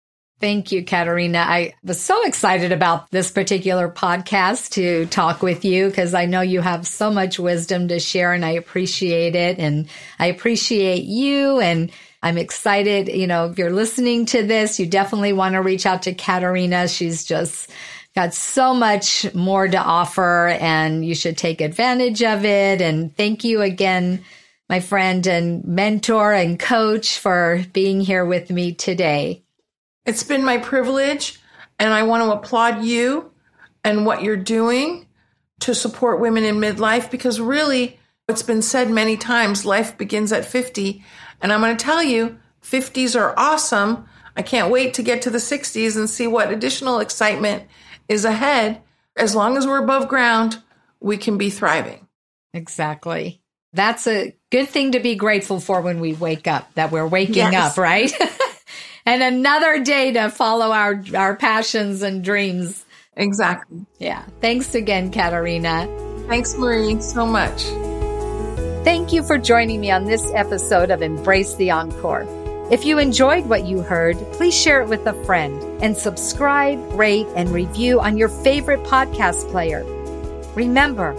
Thank 0.42 0.74
you, 0.74 0.84
Caterina. 0.84 1.40
I 1.40 1.76
was 1.82 2.02
so 2.02 2.26
excited 2.26 2.74
about 2.74 3.10
this 3.10 3.32
particular 3.32 3.88
podcast 3.88 4.72
to 4.72 5.06
talk 5.06 5.42
with 5.42 5.64
you 5.64 5.88
because 5.88 6.14
I 6.14 6.26
know 6.26 6.42
you 6.42 6.60
have 6.60 6.86
so 6.86 7.10
much 7.10 7.40
wisdom 7.40 7.88
to 7.88 8.00
share 8.00 8.34
and 8.34 8.44
I 8.44 8.52
appreciate 8.52 9.36
it. 9.36 9.60
And 9.60 9.88
I 10.20 10.28
appreciate 10.28 11.06
you 11.06 11.62
and 11.62 11.90
I'm 12.22 12.38
excited. 12.38 13.08
You 13.08 13.28
know, 13.28 13.46
if 13.46 13.58
you're 13.58 13.72
listening 13.72 14.26
to 14.28 14.44
this, 14.44 14.78
you 14.78 14.88
definitely 14.88 15.32
want 15.32 15.54
to 15.54 15.62
reach 15.62 15.86
out 15.86 16.04
to 16.04 16.14
Caterina. 16.14 16.90
She's 16.90 17.24
just 17.24 17.72
got 18.14 18.34
so 18.34 18.74
much 18.74 19.34
more 19.34 19.70
to 19.70 19.78
offer 19.78 20.50
and 20.50 21.06
you 21.06 21.16
should 21.16 21.38
take 21.38 21.62
advantage 21.62 22.22
of 22.24 22.44
it. 22.44 22.82
And 22.82 23.16
thank 23.16 23.46
you 23.46 23.62
again, 23.62 24.26
my 24.70 24.82
friend 24.82 25.26
and 25.28 25.64
mentor 25.64 26.34
and 26.34 26.60
coach 26.60 27.20
for 27.20 27.64
being 27.72 28.02
here 28.02 28.26
with 28.26 28.50
me 28.50 28.74
today. 28.74 29.45
It's 30.06 30.24
been 30.24 30.44
my 30.44 30.58
privilege, 30.58 31.40
and 31.80 31.94
I 31.94 32.04
want 32.04 32.24
to 32.24 32.32
applaud 32.32 32.84
you 32.84 33.32
and 33.84 34.06
what 34.06 34.22
you're 34.22 34.38
doing 34.38 35.08
to 35.62 35.74
support 35.74 36.20
women 36.20 36.44
in 36.44 36.56
midlife 36.56 37.10
because 37.10 37.40
really, 37.40 38.00
it's 38.28 38.44
been 38.44 38.62
said 38.62 38.90
many 38.90 39.18
times 39.18 39.66
life 39.66 39.98
begins 39.98 40.32
at 40.32 40.46
50. 40.46 41.04
And 41.42 41.54
I'm 41.54 41.62
going 41.62 41.76
to 41.76 41.84
tell 41.84 42.04
you, 42.04 42.40
50s 42.64 43.20
are 43.20 43.34
awesome. 43.38 44.06
I 44.36 44.42
can't 44.42 44.72
wait 44.72 44.96
to 44.96 45.04
get 45.04 45.22
to 45.24 45.30
the 45.30 45.38
60s 45.38 45.96
and 45.96 46.10
see 46.10 46.28
what 46.28 46.52
additional 46.52 47.00
excitement 47.00 47.64
is 48.10 48.26
ahead. 48.26 48.82
As 49.16 49.36
long 49.36 49.58
as 49.58 49.66
we're 49.66 49.84
above 49.84 50.08
ground, 50.08 50.62
we 51.00 51.18
can 51.18 51.38
be 51.38 51.50
thriving. 51.50 52.08
Exactly. 52.54 53.42
That's 53.74 54.08
a 54.08 54.36
good 54.52 54.70
thing 54.70 54.94
to 54.94 55.00
be 55.00 55.16
grateful 55.16 55.60
for 55.60 55.82
when 55.82 56.00
we 56.00 56.14
wake 56.14 56.48
up, 56.48 56.74
that 56.76 56.92
we're 56.92 57.08
waking 57.08 57.36
yes. 57.36 57.72
up, 57.72 57.78
right? 57.78 58.12
and 59.06 59.22
another 59.22 59.84
day 59.84 60.12
to 60.14 60.30
follow 60.30 60.72
our 60.72 61.04
our 61.16 61.36
passions 61.36 62.02
and 62.02 62.24
dreams. 62.24 62.86
Exactly. 63.16 63.86
Yeah. 64.00 64.26
Thanks 64.42 64.76
again, 64.76 65.12
Caterina. 65.12 65.88
Thanks, 66.28 66.56
Marie, 66.58 67.00
so 67.02 67.26
much. 67.26 67.64
Thank 68.84 69.14
you 69.14 69.24
for 69.24 69.38
joining 69.38 69.80
me 69.80 69.90
on 69.90 70.06
this 70.06 70.32
episode 70.34 70.92
of 70.92 71.02
Embrace 71.02 71.56
the 71.56 71.72
Encore. 71.72 72.28
If 72.72 72.84
you 72.84 72.98
enjoyed 72.98 73.46
what 73.46 73.66
you 73.66 73.82
heard, 73.82 74.18
please 74.34 74.56
share 74.56 74.82
it 74.82 74.90
with 74.90 75.06
a 75.06 75.14
friend 75.24 75.62
and 75.84 75.96
subscribe, 75.96 76.80
rate, 76.94 77.28
and 77.36 77.50
review 77.50 78.02
on 78.02 78.18
your 78.18 78.30
favorite 78.30 78.84
podcast 78.84 79.50
player. 79.52 79.84
Remember, 80.56 81.16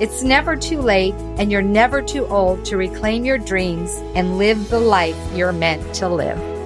it's 0.00 0.22
never 0.22 0.56
too 0.56 0.80
late 0.80 1.14
and 1.38 1.50
you're 1.50 1.62
never 1.62 2.02
too 2.02 2.26
old 2.26 2.64
to 2.66 2.76
reclaim 2.76 3.24
your 3.24 3.38
dreams 3.38 3.96
and 4.14 4.38
live 4.38 4.68
the 4.68 4.80
life 4.80 5.16
you're 5.34 5.52
meant 5.52 5.94
to 5.96 6.08
live. 6.08 6.59